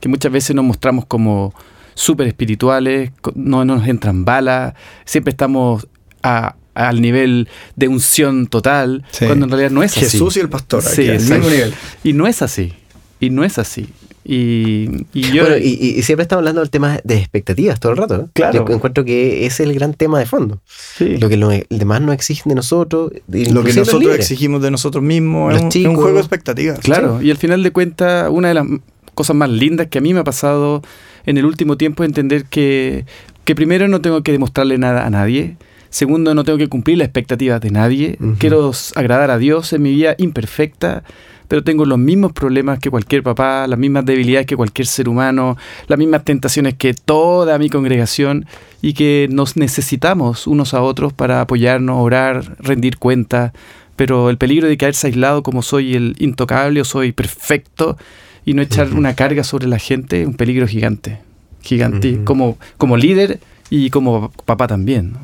Que 0.00 0.08
muchas 0.08 0.32
veces 0.32 0.56
nos 0.56 0.64
mostramos 0.64 1.06
como 1.06 1.54
súper 1.94 2.26
espirituales, 2.26 3.10
no, 3.34 3.64
nos 3.64 3.86
entran 3.86 4.24
balas, 4.24 4.74
siempre 5.04 5.30
estamos 5.30 5.86
al 6.22 7.00
nivel 7.00 7.48
de 7.76 7.88
unción 7.88 8.48
total, 8.48 9.04
cuando 9.18 9.46
en 9.46 9.50
realidad 9.50 9.70
no 9.70 9.82
es 9.82 9.92
así. 9.92 10.00
Jesús 10.00 10.36
y 10.36 10.40
el 10.40 10.48
pastor, 10.48 10.82
sí, 10.82 11.08
al 11.08 11.20
mismo 11.20 11.48
nivel. 11.48 11.74
Y 12.04 12.12
no 12.12 12.26
es 12.26 12.42
así. 12.42 12.72
Y 13.20 13.30
no 13.30 13.44
es 13.44 13.58
así. 13.58 13.88
Y, 14.28 15.06
yo, 15.12 15.44
bueno, 15.44 15.56
y, 15.56 16.02
siempre 16.02 16.22
estamos 16.22 16.40
hablando 16.40 16.60
del 16.60 16.70
tema 16.70 16.98
de 17.04 17.16
expectativas 17.16 17.78
todo 17.78 17.92
el 17.92 17.98
rato. 17.98 18.28
Claro. 18.32 18.66
Yo 18.66 18.74
encuentro 18.74 19.04
que 19.04 19.46
ese 19.46 19.62
es 19.62 19.68
el 19.68 19.74
gran 19.74 19.94
tema 19.94 20.18
de 20.18 20.26
fondo. 20.26 20.60
Lo 20.98 21.28
que 21.28 21.36
los 21.36 21.54
demás 21.70 22.00
no 22.00 22.12
exigen 22.12 22.50
de 22.50 22.56
nosotros. 22.56 23.12
Lo 23.28 23.62
que 23.62 23.72
nosotros 23.72 24.14
exigimos 24.16 24.62
de 24.62 24.72
nosotros 24.72 25.04
mismos 25.04 25.54
es 25.54 25.86
un, 25.86 25.94
juego 25.94 26.14
de 26.14 26.20
expectativas. 26.20 26.80
Claro, 26.80 27.22
y 27.22 27.30
al 27.30 27.36
final 27.36 27.62
de 27.62 27.70
cuentas, 27.70 28.28
una 28.32 28.48
de 28.48 28.54
las 28.54 28.66
cosas 29.14 29.36
más 29.36 29.48
lindas 29.48 29.86
que 29.86 29.98
a 29.98 30.00
mí 30.00 30.12
me 30.12 30.20
ha 30.20 30.24
pasado 30.24 30.82
en 31.24 31.38
el 31.38 31.44
último 31.44 31.76
tiempo 31.76 32.02
es 32.02 32.08
entender 32.08 32.46
que, 32.46 33.06
que 33.44 33.54
primero 33.54 33.86
no 33.86 34.00
tengo 34.00 34.22
que 34.24 34.32
demostrarle 34.32 34.76
nada 34.76 35.06
a 35.06 35.10
nadie. 35.10 35.56
Segundo, 35.90 36.34
no 36.34 36.42
tengo 36.42 36.58
que 36.58 36.68
cumplir 36.68 36.98
las 36.98 37.06
expectativas 37.06 37.60
de 37.60 37.70
nadie. 37.70 38.18
Quiero 38.38 38.72
agradar 38.96 39.30
a 39.30 39.38
Dios 39.38 39.72
en 39.72 39.82
mi 39.82 39.92
vida 39.92 40.16
imperfecta 40.18 41.04
pero 41.48 41.62
tengo 41.62 41.84
los 41.84 41.98
mismos 41.98 42.32
problemas 42.32 42.78
que 42.78 42.90
cualquier 42.90 43.22
papá, 43.22 43.66
las 43.66 43.78
mismas 43.78 44.04
debilidades 44.04 44.46
que 44.46 44.56
cualquier 44.56 44.86
ser 44.86 45.08
humano, 45.08 45.56
las 45.86 45.98
mismas 45.98 46.24
tentaciones 46.24 46.74
que 46.74 46.94
toda 46.94 47.58
mi 47.58 47.70
congregación 47.70 48.46
y 48.82 48.94
que 48.94 49.28
nos 49.30 49.56
necesitamos 49.56 50.46
unos 50.46 50.74
a 50.74 50.82
otros 50.82 51.12
para 51.12 51.40
apoyarnos, 51.40 51.96
orar, 51.98 52.56
rendir 52.58 52.98
cuenta. 52.98 53.52
Pero 53.94 54.28
el 54.28 54.36
peligro 54.36 54.68
de 54.68 54.76
caerse 54.76 55.06
aislado 55.06 55.42
como 55.42 55.62
soy 55.62 55.94
el 55.94 56.16
intocable 56.18 56.80
o 56.80 56.84
soy 56.84 57.12
perfecto 57.12 57.96
y 58.44 58.54
no 58.54 58.62
echar 58.62 58.92
una 58.92 59.14
carga 59.14 59.42
sobre 59.42 59.66
la 59.66 59.78
gente 59.78 60.22
es 60.22 60.26
un 60.26 60.34
peligro 60.34 60.66
gigante, 60.66 61.18
gigante, 61.62 62.20
como, 62.24 62.58
como 62.76 62.96
líder 62.96 63.40
y 63.70 63.90
como 63.90 64.30
papá 64.44 64.66
también. 64.66 65.14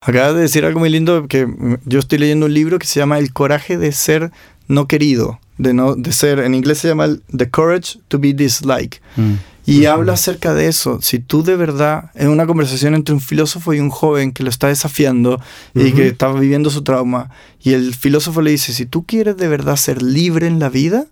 Acabas 0.00 0.34
de 0.34 0.40
decir 0.40 0.64
algo 0.64 0.80
muy 0.80 0.88
lindo, 0.88 1.26
que 1.28 1.46
yo 1.84 1.98
estoy 1.98 2.18
leyendo 2.18 2.46
un 2.46 2.54
libro 2.54 2.78
que 2.78 2.86
se 2.86 2.98
llama 2.98 3.18
El 3.18 3.32
coraje 3.32 3.76
de 3.76 3.92
ser 3.92 4.30
no 4.68 4.86
querido 4.88 5.38
de, 5.58 5.74
no, 5.74 5.94
de 5.94 6.12
ser, 6.12 6.40
en 6.40 6.54
inglés 6.54 6.78
se 6.78 6.88
llama 6.88 7.08
The 7.36 7.50
Courage 7.50 7.98
to 8.08 8.18
be 8.18 8.32
Disliked. 8.32 9.00
Mm. 9.16 9.34
Y 9.64 9.84
habla 9.84 10.14
acerca 10.14 10.54
de 10.54 10.66
eso. 10.66 11.00
Si 11.02 11.20
tú 11.20 11.44
de 11.44 11.54
verdad, 11.54 12.10
en 12.14 12.28
una 12.28 12.46
conversación 12.46 12.94
entre 12.94 13.14
un 13.14 13.20
filósofo 13.20 13.72
y 13.72 13.78
un 13.78 13.90
joven 13.90 14.32
que 14.32 14.42
lo 14.42 14.50
está 14.50 14.66
desafiando 14.66 15.40
y 15.74 15.92
que 15.92 16.08
está 16.08 16.32
viviendo 16.32 16.68
su 16.68 16.82
trauma, 16.82 17.30
y 17.62 17.74
el 17.74 17.94
filósofo 17.94 18.42
le 18.42 18.50
dice, 18.50 18.72
si 18.72 18.86
tú 18.86 19.04
quieres 19.04 19.36
de 19.36 19.46
verdad 19.46 19.76
ser 19.76 20.02
libre 20.02 20.48
en 20.48 20.58
la 20.58 20.68
vida, 20.68 21.06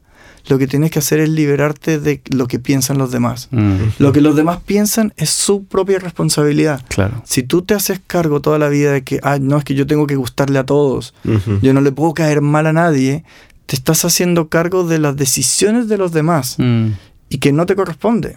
lo 0.49 0.59
que 0.59 0.67
tienes 0.67 0.91
que 0.91 0.99
hacer 0.99 1.21
es 1.21 1.29
liberarte 1.29 1.99
de 1.99 2.23
lo 2.31 2.49
que 2.49 2.59
piensan 2.59 2.99
los 2.99 3.11
demás. 3.11 3.49
Mm. 3.51 3.75
Lo 3.99 4.13
que 4.13 4.21
los 4.21 4.35
demás 4.37 4.59
piensan 4.65 5.13
es 5.17 5.31
su 5.31 5.65
propia 5.65 5.99
responsabilidad. 5.99 6.83
Claro. 6.89 7.23
Si 7.25 7.43
tú 7.43 7.63
te 7.63 7.75
haces 7.75 8.01
cargo 8.05 8.41
toda 8.41 8.59
la 8.59 8.69
vida 8.69 8.93
de 8.93 9.03
que, 9.03 9.21
no, 9.41 9.59
es 9.59 9.65
que 9.65 9.75
yo 9.75 9.87
tengo 9.87 10.07
que 10.07 10.17
gustarle 10.17 10.59
a 10.59 10.67
todos, 10.67 11.15
yo 11.63 11.73
no 11.73 11.81
le 11.81 11.93
puedo 11.93 12.15
caer 12.15 12.41
mal 12.41 12.67
a 12.67 12.73
nadie, 12.73 13.25
te 13.71 13.77
estás 13.77 14.05
haciendo 14.05 14.49
cargo 14.49 14.83
de 14.83 14.99
las 14.99 15.15
decisiones 15.15 15.87
de 15.87 15.97
los 15.97 16.11
demás 16.11 16.57
mm. 16.59 16.89
y 17.29 17.39
que 17.39 17.53
no 17.53 17.67
te 17.67 17.77
corresponde. 17.77 18.37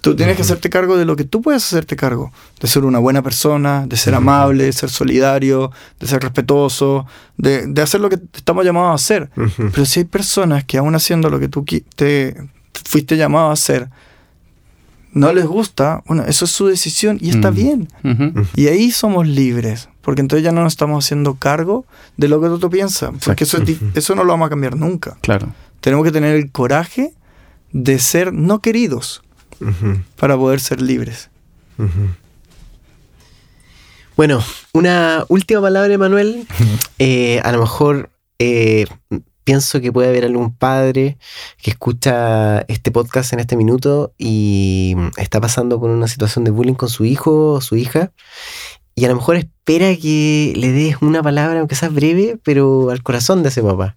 Tú 0.00 0.16
tienes 0.16 0.36
que 0.36 0.42
hacerte 0.42 0.70
cargo 0.70 0.96
de 0.96 1.04
lo 1.04 1.14
que 1.14 1.24
tú 1.24 1.42
puedes 1.42 1.62
hacerte 1.62 1.94
cargo, 1.94 2.32
de 2.58 2.66
ser 2.66 2.86
una 2.86 2.98
buena 2.98 3.22
persona, 3.22 3.86
de 3.86 3.98
ser 3.98 4.14
amable, 4.14 4.64
de 4.64 4.72
ser 4.72 4.88
solidario, 4.88 5.72
de 6.00 6.06
ser 6.06 6.22
respetuoso, 6.22 7.04
de, 7.36 7.70
hacer 7.82 8.00
lo 8.00 8.08
que 8.08 8.18
estamos 8.32 8.64
llamados 8.64 8.92
a 8.92 8.94
hacer. 8.94 9.30
Pero 9.58 9.84
si 9.84 10.00
hay 10.00 10.04
personas 10.06 10.64
que 10.64 10.78
aún 10.78 10.94
haciendo 10.94 11.28
lo 11.28 11.38
que 11.38 11.48
tú 11.48 11.62
te 11.94 12.34
fuiste 12.72 13.18
llamado 13.18 13.50
a 13.50 13.52
hacer, 13.52 13.90
no 15.12 15.34
les 15.34 15.44
gusta, 15.44 16.02
bueno, 16.06 16.24
eso 16.26 16.46
es 16.46 16.50
su 16.50 16.66
decisión 16.66 17.18
y 17.20 17.28
está 17.28 17.50
bien. 17.50 17.88
Y 18.54 18.68
ahí 18.68 18.90
somos 18.90 19.26
libres, 19.26 19.90
porque 20.06 20.20
entonces 20.20 20.44
ya 20.44 20.52
no 20.52 20.62
nos 20.62 20.74
estamos 20.74 21.04
haciendo 21.04 21.34
cargo 21.34 21.84
de 22.16 22.28
lo 22.28 22.40
que 22.40 22.46
otro 22.46 22.70
piensa, 22.70 23.10
porque 23.24 23.42
eso, 23.42 23.58
eso 23.96 24.14
no 24.14 24.22
lo 24.22 24.34
vamos 24.34 24.46
a 24.46 24.50
cambiar 24.50 24.76
nunca. 24.76 25.18
Claro. 25.20 25.52
Tenemos 25.80 26.04
que 26.04 26.12
tener 26.12 26.36
el 26.36 26.52
coraje 26.52 27.12
de 27.72 27.98
ser 27.98 28.32
no 28.32 28.60
queridos 28.60 29.24
para 30.14 30.36
poder 30.36 30.60
ser 30.60 30.80
libres. 30.80 31.28
Bueno, 34.16 34.44
una 34.72 35.24
última 35.26 35.60
palabra, 35.60 35.92
Emanuel. 35.92 36.46
Eh, 37.00 37.40
a 37.42 37.50
lo 37.50 37.58
mejor 37.58 38.08
eh, 38.38 38.86
pienso 39.42 39.80
que 39.80 39.90
puede 39.90 40.08
haber 40.08 40.24
algún 40.24 40.54
padre 40.54 41.18
que 41.60 41.70
escucha 41.70 42.60
este 42.68 42.92
podcast 42.92 43.32
en 43.32 43.40
este 43.40 43.56
minuto 43.56 44.12
y 44.18 44.94
está 45.16 45.40
pasando 45.40 45.80
con 45.80 45.90
una 45.90 46.06
situación 46.06 46.44
de 46.44 46.52
bullying 46.52 46.74
con 46.74 46.88
su 46.88 47.04
hijo 47.04 47.54
o 47.54 47.60
su 47.60 47.74
hija 47.74 48.12
y 48.96 49.04
a 49.04 49.08
lo 49.08 49.14
mejor 49.14 49.36
espera 49.36 49.94
que 49.94 50.54
le 50.56 50.72
des 50.72 50.96
una 51.02 51.22
palabra, 51.22 51.60
aunque 51.60 51.74
sea 51.74 51.90
breve, 51.90 52.38
pero 52.42 52.90
al 52.90 53.02
corazón 53.02 53.42
de 53.42 53.50
ese 53.50 53.62
papá. 53.62 53.96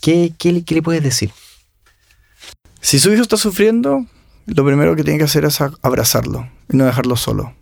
¿Qué, 0.00 0.32
qué, 0.38 0.64
qué 0.64 0.74
le 0.74 0.82
puedes 0.82 1.02
decir? 1.02 1.30
Si 2.80 2.98
su 2.98 3.12
hijo 3.12 3.20
está 3.20 3.36
sufriendo, 3.36 4.06
lo 4.46 4.64
primero 4.64 4.96
que 4.96 5.04
tiene 5.04 5.18
que 5.18 5.26
hacer 5.26 5.44
es 5.44 5.60
abrazarlo 5.82 6.48
y 6.72 6.76
no 6.78 6.86
dejarlo 6.86 7.16
solo. 7.16 7.52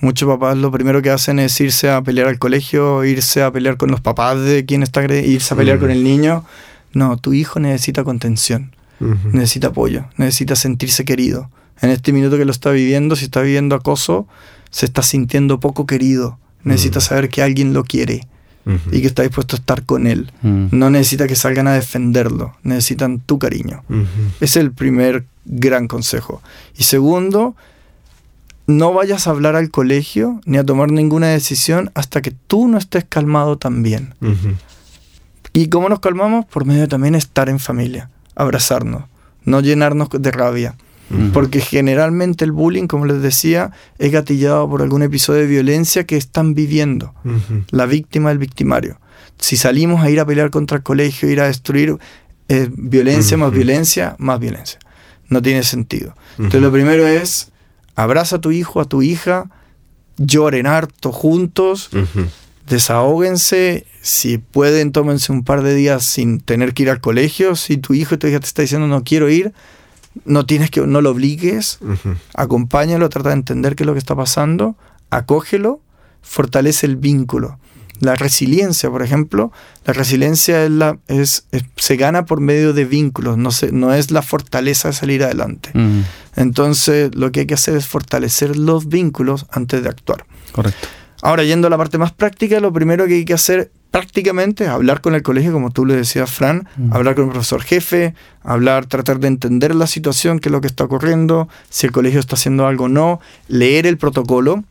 Muchos 0.00 0.26
papás 0.26 0.56
lo 0.56 0.72
primero 0.72 1.02
que 1.02 1.10
hacen 1.10 1.38
es 1.38 1.60
irse 1.60 1.90
a 1.90 2.02
pelear 2.02 2.28
al 2.28 2.38
colegio, 2.38 3.04
irse 3.04 3.42
a 3.42 3.52
pelear 3.52 3.76
con 3.76 3.90
los 3.90 4.00
papás 4.00 4.40
de 4.40 4.64
quien 4.64 4.82
está 4.82 5.04
irse 5.04 5.52
a 5.52 5.56
pelear 5.56 5.78
con 5.78 5.90
el 5.90 6.02
niño. 6.02 6.44
No, 6.94 7.18
tu 7.18 7.34
hijo 7.34 7.60
necesita 7.60 8.02
contención, 8.02 8.74
necesita 9.32 9.68
apoyo, 9.68 10.06
necesita 10.16 10.56
sentirse 10.56 11.04
querido. 11.04 11.50
En 11.80 11.90
este 11.90 12.12
minuto 12.12 12.38
que 12.38 12.44
lo 12.44 12.52
está 12.52 12.70
viviendo, 12.70 13.14
si 13.14 13.24
está 13.26 13.42
viviendo 13.42 13.74
acoso, 13.74 14.26
se 14.74 14.86
está 14.86 15.02
sintiendo 15.02 15.60
poco 15.60 15.86
querido. 15.86 16.36
Necesita 16.64 16.98
mm. 16.98 17.02
saber 17.02 17.28
que 17.28 17.42
alguien 17.42 17.72
lo 17.72 17.84
quiere 17.84 18.26
y 18.90 19.02
que 19.02 19.06
está 19.06 19.22
dispuesto 19.22 19.54
a 19.54 19.60
estar 19.60 19.84
con 19.84 20.08
él. 20.08 20.32
Mm. 20.42 20.66
No 20.72 20.90
necesita 20.90 21.28
que 21.28 21.36
salgan 21.36 21.68
a 21.68 21.74
defenderlo, 21.74 22.56
necesitan 22.64 23.20
tu 23.20 23.38
cariño. 23.38 23.84
Es 24.40 24.56
el 24.56 24.72
primer 24.72 25.26
gran 25.44 25.86
consejo. 25.86 26.42
Y 26.76 26.82
segundo, 26.82 27.54
no 28.66 28.92
vayas 28.92 29.28
a 29.28 29.30
hablar 29.30 29.54
al 29.54 29.70
colegio 29.70 30.40
ni 30.44 30.58
a 30.58 30.64
tomar 30.64 30.90
ninguna 30.90 31.28
decisión 31.28 31.92
hasta 31.94 32.20
que 32.20 32.32
tú 32.32 32.66
no 32.66 32.76
estés 32.76 33.04
calmado 33.04 33.58
también. 33.58 34.14
¿Y 35.52 35.68
cómo 35.68 35.88
nos 35.88 36.00
calmamos? 36.00 36.46
Por 36.46 36.64
medio 36.64 36.80
de 36.80 36.88
también 36.88 37.14
estar 37.14 37.48
en 37.48 37.60
familia, 37.60 38.10
abrazarnos, 38.34 39.04
no 39.44 39.60
llenarnos 39.60 40.08
de 40.10 40.30
rabia. 40.32 40.74
Porque 41.32 41.60
generalmente 41.60 42.44
el 42.44 42.52
bullying, 42.52 42.86
como 42.86 43.06
les 43.06 43.20
decía, 43.22 43.72
es 43.98 44.10
gatillado 44.10 44.68
por 44.68 44.82
algún 44.82 45.02
episodio 45.02 45.42
de 45.42 45.46
violencia 45.46 46.04
que 46.04 46.16
están 46.16 46.54
viviendo, 46.54 47.14
la 47.70 47.86
víctima 47.86 48.30
del 48.30 48.38
victimario. 48.38 48.98
Si 49.38 49.56
salimos 49.56 50.02
a 50.02 50.10
ir 50.10 50.20
a 50.20 50.26
pelear 50.26 50.50
contra 50.50 50.78
el 50.78 50.82
colegio, 50.82 51.28
ir 51.30 51.40
a 51.40 51.46
destruir 51.46 51.98
eh, 52.48 52.68
violencia 52.72 53.36
más 53.36 53.52
violencia, 53.52 54.16
más 54.18 54.38
violencia. 54.40 54.78
No 55.28 55.40
tiene 55.40 55.62
sentido. 55.62 56.14
Entonces 56.36 56.62
lo 56.62 56.72
primero 56.72 57.06
es, 57.06 57.52
abraza 57.94 58.36
a 58.36 58.40
tu 58.40 58.50
hijo, 58.50 58.80
a 58.80 58.84
tu 58.84 59.02
hija, 59.02 59.50
lloren 60.16 60.66
harto 60.66 61.12
juntos, 61.12 61.90
desahóguense, 62.68 63.86
si 64.02 64.38
pueden, 64.38 64.92
tómense 64.92 65.32
un 65.32 65.44
par 65.44 65.62
de 65.62 65.74
días 65.74 66.04
sin 66.04 66.40
tener 66.40 66.74
que 66.74 66.84
ir 66.84 66.90
al 66.90 67.00
colegio. 67.00 67.56
Si 67.56 67.76
tu 67.76 67.94
hijo 67.94 68.18
te 68.18 68.34
está 68.34 68.62
diciendo 68.62 68.86
no 68.86 69.02
quiero 69.02 69.30
ir, 69.30 69.52
no 70.24 70.46
tienes 70.46 70.70
que, 70.70 70.80
no 70.86 71.00
lo 71.00 71.10
obligues, 71.10 71.78
acompáñalo, 72.34 73.08
trata 73.08 73.30
de 73.30 73.36
entender 73.36 73.76
qué 73.76 73.82
es 73.82 73.86
lo 73.86 73.92
que 73.92 73.98
está 73.98 74.14
pasando, 74.14 74.76
acógelo, 75.10 75.80
fortalece 76.22 76.86
el 76.86 76.96
vínculo. 76.96 77.58
La 78.00 78.16
resiliencia, 78.16 78.90
por 78.90 79.02
ejemplo, 79.02 79.52
la 79.84 79.92
resiliencia 79.92 80.64
es 80.64 80.70
la, 80.70 80.98
es, 81.06 81.46
se 81.76 81.96
gana 81.96 82.26
por 82.26 82.40
medio 82.40 82.72
de 82.72 82.84
vínculos, 82.84 83.38
no, 83.38 83.50
se, 83.50 83.72
no 83.72 83.94
es 83.94 84.10
la 84.10 84.22
fortaleza 84.22 84.88
de 84.88 84.94
salir 84.94 85.22
adelante. 85.22 85.70
Entonces, 86.36 87.14
lo 87.14 87.30
que 87.30 87.40
hay 87.40 87.46
que 87.46 87.54
hacer 87.54 87.76
es 87.76 87.86
fortalecer 87.86 88.56
los 88.56 88.88
vínculos 88.88 89.46
antes 89.50 89.82
de 89.82 89.88
actuar. 89.88 90.26
Correcto. 90.52 90.88
Ahora, 91.22 91.44
yendo 91.44 91.68
a 91.68 91.70
la 91.70 91.78
parte 91.78 91.96
más 91.96 92.12
práctica, 92.12 92.60
lo 92.60 92.72
primero 92.72 93.06
que 93.06 93.14
hay 93.14 93.24
que 93.24 93.34
hacer 93.34 93.70
prácticamente 93.94 94.66
hablar 94.66 95.00
con 95.00 95.14
el 95.14 95.22
colegio, 95.22 95.52
como 95.52 95.70
tú 95.70 95.86
le 95.86 95.94
decías, 95.94 96.28
Fran, 96.28 96.66
mm. 96.76 96.92
hablar 96.92 97.14
con 97.14 97.26
el 97.26 97.30
profesor 97.30 97.62
jefe, 97.62 98.12
hablar, 98.42 98.86
tratar 98.86 99.20
de 99.20 99.28
entender 99.28 99.72
la 99.72 99.86
situación, 99.86 100.40
qué 100.40 100.48
es 100.48 100.52
lo 100.52 100.60
que 100.60 100.66
está 100.66 100.82
ocurriendo, 100.82 101.48
si 101.70 101.86
el 101.86 101.92
colegio 101.92 102.18
está 102.18 102.34
haciendo 102.34 102.66
algo 102.66 102.86
o 102.86 102.88
no, 102.88 103.20
leer 103.46 103.86
el 103.86 103.96
protocolo. 103.96 104.64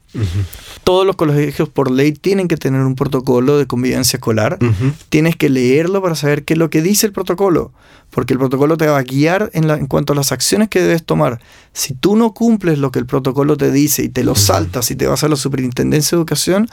Todos 0.83 1.07
los 1.07 1.15
colegios 1.15 1.69
por 1.69 1.89
ley 1.89 2.11
tienen 2.11 2.49
que 2.49 2.57
tener 2.57 2.81
un 2.81 2.95
protocolo 2.95 3.57
de 3.57 3.65
convivencia 3.65 4.17
escolar. 4.17 4.59
Tienes 5.07 5.37
que 5.37 5.49
leerlo 5.49 6.01
para 6.01 6.15
saber 6.15 6.43
qué 6.43 6.55
es 6.55 6.59
lo 6.59 6.69
que 6.69 6.81
dice 6.81 7.07
el 7.07 7.13
protocolo, 7.13 7.71
porque 8.09 8.33
el 8.33 8.39
protocolo 8.39 8.75
te 8.75 8.87
va 8.87 8.97
a 8.97 9.03
guiar 9.03 9.49
en, 9.53 9.69
en 9.69 9.87
cuanto 9.87 10.11
a 10.11 10.17
las 10.17 10.33
acciones 10.33 10.67
que 10.67 10.81
debes 10.81 11.05
tomar. 11.05 11.39
Si 11.71 11.93
tú 11.93 12.17
no 12.17 12.33
cumples 12.33 12.77
lo 12.77 12.91
que 12.91 12.99
el 12.99 13.05
protocolo 13.05 13.55
te 13.55 13.71
dice 13.71 14.03
y 14.03 14.09
te 14.09 14.25
lo 14.25 14.35
saltas 14.35 14.91
y 14.91 14.97
te 14.97 15.07
vas 15.07 15.23
a 15.23 15.29
la 15.29 15.37
superintendencia 15.37 16.17
de 16.17 16.19
educación, 16.19 16.67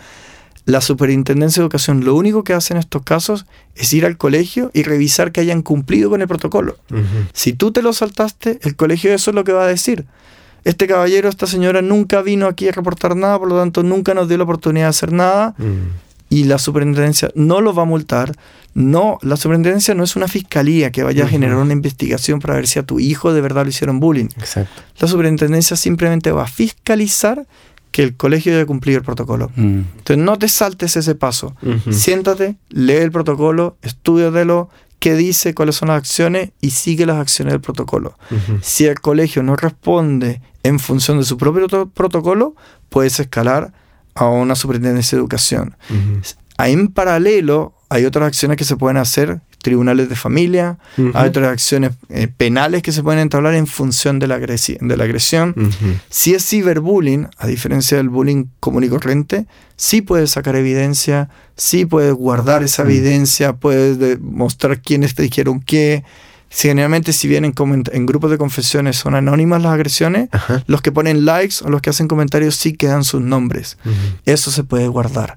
la 0.70 0.80
Superintendencia 0.80 1.61
de 1.61 1.64
Educación 1.64 2.04
lo 2.04 2.14
único 2.14 2.44
que 2.44 2.52
hace 2.52 2.74
en 2.74 2.78
estos 2.78 3.02
casos 3.02 3.46
es 3.74 3.92
ir 3.92 4.06
al 4.06 4.16
colegio 4.16 4.70
y 4.72 4.83
revisar 4.83 5.33
que 5.33 5.40
hayan 5.40 5.62
cumplido 5.62 6.11
con 6.11 6.22
el 6.22 6.28
protocolo. 6.28 6.76
Si 7.33 7.52
tú 7.52 7.72
te 7.72 7.83
lo 7.83 7.92
saltaste, 7.92 8.59
el 8.62 8.76
colegio 8.76 9.12
eso 9.12 9.30
es 9.30 9.35
lo 9.35 9.44
que 9.44 9.52
va 9.52 9.64
a 9.64 9.68
decir. 9.68 10.06
Este 10.64 10.87
caballero, 10.87 11.28
esta 11.28 11.46
señora 11.46 11.83
nunca 11.83 12.20
vino 12.22 12.46
aquí 12.46 12.68
a 12.68 12.72
reportar 12.72 13.16
nada, 13.16 13.38
por 13.38 13.48
lo 13.48 13.59
tanto 13.59 13.83
nunca 13.83 14.14
nos 14.14 14.28
dio 14.28 14.37
la 14.37 14.44
oportunidad 14.44 14.87
de 14.87 14.90
hacer 14.90 15.12
nada 15.12 15.54
y 16.28 16.44
la 16.44 16.59
superintendencia 16.59 17.30
no 17.35 17.61
lo 17.61 17.74
va 17.74 17.83
a 17.83 17.87
multar. 17.87 18.37
No, 18.72 19.18
la 19.22 19.37
superintendencia 19.37 19.94
no 19.94 20.04
es 20.04 20.14
una 20.14 20.28
fiscalía 20.28 20.92
que 20.92 21.02
vaya 21.02 21.24
a 21.24 21.28
generar 21.28 21.56
una 21.56 21.72
investigación 21.72 22.38
para 22.38 22.54
ver 22.54 22.68
si 22.68 22.78
a 22.78 22.85
tu 22.85 23.00
hijo 23.00 23.33
de 23.33 23.40
verdad 23.40 23.64
le 23.64 23.70
hicieron 23.70 23.98
bullying. 23.98 24.28
La 24.98 25.09
superintendencia 25.09 25.76
simplemente 25.76 26.30
va 26.30 26.44
a 26.44 26.46
fiscalizar 26.46 27.46
que 27.90 28.03
el 28.03 28.16
colegio 28.16 28.53
debe 28.53 28.66
cumplir 28.66 28.96
el 28.96 29.03
protocolo. 29.03 29.50
Mm. 29.57 29.81
Entonces 29.98 30.18
no 30.18 30.38
te 30.38 30.48
saltes 30.48 30.96
ese 30.96 31.14
paso. 31.14 31.55
Siéntate, 31.90 32.57
lee 32.68 32.94
el 32.94 33.11
protocolo, 33.11 33.76
estudiatelo, 33.83 34.70
qué 34.98 35.14
dice, 35.14 35.55
cuáles 35.55 35.76
son 35.76 35.88
las 35.88 35.98
acciones 35.98 36.50
y 36.61 36.70
sigue 36.70 37.07
las 37.07 37.16
acciones 37.16 37.53
del 37.53 37.61
protocolo. 37.61 38.16
Si 38.61 38.87
el 38.87 39.00
colegio 39.00 39.42
no 39.42 39.57
responde 39.57 40.40
en 40.62 40.79
función 40.79 41.18
de 41.18 41.24
su 41.24 41.37
propio 41.37 41.88
protocolo, 41.88 42.55
puedes 42.88 43.18
escalar 43.18 43.72
a 44.14 44.26
una 44.26 44.55
superintendencia 44.55 45.16
de 45.16 45.20
educación. 45.20 45.76
En 46.59 46.88
paralelo, 46.88 47.74
hay 47.88 48.05
otras 48.05 48.26
acciones 48.26 48.57
que 48.57 48.64
se 48.64 48.76
pueden 48.76 48.98
hacer 48.98 49.40
tribunales 49.62 50.09
de 50.09 50.16
familia, 50.16 50.79
hay 51.14 51.29
otras 51.29 51.49
acciones 51.49 51.92
eh, 52.09 52.29
penales 52.35 52.83
que 52.83 52.92
se 52.92 53.03
pueden 53.03 53.20
entablar 53.20 53.55
en 53.55 53.66
función 53.66 54.18
de 54.18 54.27
la, 54.27 54.38
de 54.38 54.96
la 54.96 55.05
agresión. 55.05 55.55
Si 56.09 56.35
es 56.35 56.49
ciberbullying, 56.49 57.29
a 57.38 57.46
diferencia 57.46 57.96
del 57.96 58.09
bullying 58.09 58.46
común 58.59 58.85
y 58.85 58.88
corriente, 58.88 59.46
sí 59.77 60.03
puedes 60.03 60.31
sacar 60.31 60.57
evidencia, 60.57 61.29
sí 61.57 61.85
puedes 61.85 62.14
guardar 62.14 62.62
esa 62.62 62.83
evidencia, 62.83 63.55
puedes 63.55 63.99
demostrar 63.99 64.81
quiénes 64.81 65.14
te 65.14 65.23
dijeron 65.23 65.61
qué. 65.61 66.05
Generalmente 66.53 67.12
si 67.12 67.29
vienen 67.29 67.55
en 67.92 68.07
grupos 68.07 68.31
de 68.31 68.38
confesiones 68.38 68.96
son 68.96 69.14
anónimas 69.14 69.62
las 69.62 69.73
agresiones, 69.73 70.31
los 70.66 70.83
que 70.83 70.90
ponen 70.90 71.25
likes 71.25 71.57
o 71.62 71.70
los 71.70 71.81
que 71.81 71.90
hacen 71.90 72.09
comentarios 72.09 72.57
sí 72.57 72.73
quedan 72.73 73.05
sus 73.05 73.20
nombres. 73.20 73.79
Eso 74.25 74.51
se 74.51 74.64
puede 74.64 74.88
guardar 74.88 75.37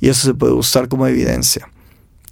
y 0.00 0.10
eso 0.10 0.28
se 0.28 0.34
puede 0.34 0.52
usar 0.52 0.88
como 0.88 1.06
evidencia. 1.06 1.68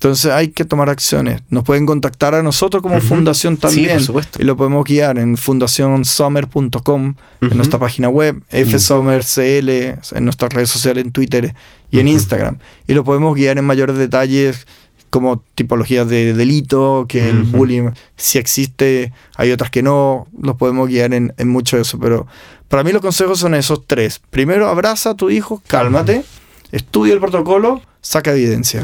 Entonces 0.03 0.33
hay 0.33 0.49
que 0.49 0.65
tomar 0.65 0.91
acciones. 0.91 1.43
Nos 1.49 1.62
pueden 1.62 1.87
contactar 1.87 2.35
a 2.35 2.43
nosotros 2.43 2.83
como 2.83 3.01
fundación 3.01 3.57
también. 3.57 4.01
y 4.37 4.43
lo 4.43 4.57
podemos 4.57 4.85
guiar 4.85 5.17
en 5.17 5.37
fundacionsummer.com, 5.37 7.15
en 7.41 7.57
nuestra 7.57 7.79
página 7.79 8.09
web, 8.09 8.43
fsummercl, 8.51 9.71
en 9.71 10.25
nuestras 10.25 10.53
redes 10.53 10.71
sociales, 10.71 11.05
en 11.05 11.12
Twitter 11.12 11.55
y 11.93 12.01
en 12.01 12.09
Instagram. 12.09 12.59
Y 12.88 12.95
lo 12.95 13.05
podemos 13.05 13.37
guiar 13.37 13.59
en 13.59 13.65
mayores 13.65 13.97
detalles 13.97 14.67
como 15.09 15.45
tipologías 15.55 16.09
de 16.09 16.35
delito, 16.35 17.07
que 17.09 17.29
el 17.29 17.45
bullying, 17.45 17.91
si 18.17 18.38
existe, 18.38 19.12
hay 19.37 19.53
otras 19.53 19.71
que 19.71 19.85
no, 19.85 20.27
los 20.37 20.57
podemos 20.57 20.88
guiar 20.88 21.15
en, 21.15 21.33
mucho 21.47 21.77
de 21.77 21.83
eso. 21.83 22.01
Pero 22.01 22.27
para 22.67 22.83
mí 22.83 22.91
los 22.91 23.03
consejos 23.03 23.38
son 23.38 23.55
esos 23.55 23.87
tres. 23.87 24.21
Primero, 24.31 24.69
abraza 24.69 25.11
a 25.11 25.15
tu 25.15 25.31
hijo, 25.31 25.62
cálmate, 25.69 26.25
estudia 26.73 27.15
el 27.15 27.21
protocolo 27.21 27.83
saca 28.03 28.33
evidencia. 28.33 28.83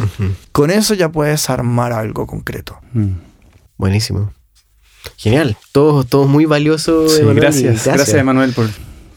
Con 0.52 0.70
eso 0.70 0.94
ya 0.94 1.10
puedes 1.10 1.50
armar 1.50 1.92
algo 1.92 2.26
concreto. 2.26 2.78
Mm. 2.94 3.12
Buenísimo. 3.76 4.32
Genial. 5.16 5.56
Todo, 5.72 6.04
todo 6.04 6.26
muy 6.26 6.46
valioso. 6.46 7.06
gracias. 7.34 7.84
gracias. 7.84 8.14
Emanuel, 8.14 8.52
por 8.52 8.68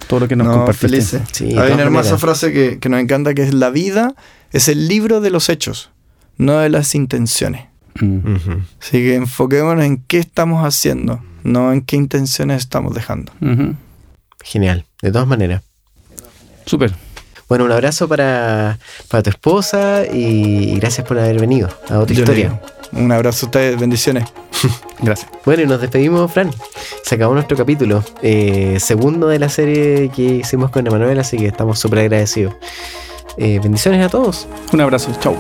todo 0.08 0.22
lo 0.22 0.28
que 0.28 0.36
nos 0.36 0.48
no, 0.48 0.54
compartiste. 0.54 1.22
Hay 1.58 1.72
una 1.72 1.84
hermosa 1.84 2.18
frase 2.18 2.52
que, 2.52 2.80
que, 2.80 2.90
nos 2.90 3.00
encanta, 3.00 3.34
que 3.34 3.44
es 3.44 3.54
la 3.54 3.70
vida 3.70 4.16
es 4.52 4.68
el 4.68 4.88
libro 4.88 5.22
de 5.22 5.30
los 5.30 5.50
hechos, 5.50 5.92
no 6.38 6.58
de 6.58 6.70
las 6.70 6.96
intenciones. 6.96 7.68
Mm. 8.00 8.20
Así 8.82 8.98
que 8.98 9.16
enfoquémonos 9.16 9.86
en 9.86 9.98
qué 10.04 10.18
estamos 10.18 10.66
haciendo, 10.66 11.24
no 11.44 11.72
en 11.72 11.82
qué 11.82 11.96
intenciones 11.96 12.60
estamos 12.60 12.94
dejando. 12.94 13.32
Genial, 14.44 14.86
de 15.02 15.12
todas 15.12 15.28
maneras. 15.28 15.64
Súper. 16.66 16.94
Bueno, 17.52 17.66
un 17.66 17.74
abrazo 17.74 18.08
para, 18.08 18.78
tu 19.10 19.30
esposa 19.30 20.06
y 20.06 20.74
gracias 20.80 21.06
por 21.06 21.20
haber 21.20 21.38
venido 21.38 21.68
a 21.90 22.00
otra 22.00 22.16
historia. 22.16 22.62
Un 22.94 23.12
abrazo 23.12 23.46
a 23.46 23.48
ustedes, 23.48 23.78
bendiciones. 23.78 24.24
Gracias. 25.02 25.30
Bueno, 25.44 25.64
y 25.64 25.66
nos 25.66 25.82
despedimos, 25.82 26.32
Fran. 26.32 26.50
Se 27.04 27.16
acabó 27.16 27.34
nuestro 27.34 27.58
capítulo, 27.58 28.06
eh, 28.22 28.78
segundo 28.80 29.28
de 29.28 29.40
la 29.40 29.50
serie 29.50 30.10
que 30.16 30.22
hicimos 30.36 30.72
con 30.72 30.88
Emanuel, 30.88 31.20
así 31.20 31.36
que 31.36 31.48
estamos 31.48 31.78
súper 31.78 32.00
agradecidos. 32.00 32.54
Eh, 33.36 33.60
bendiciones 33.62 34.06
a 34.06 34.08
todos. 34.08 34.48
Un 34.72 34.80
abrazo, 34.80 35.12
chao. 35.20 35.36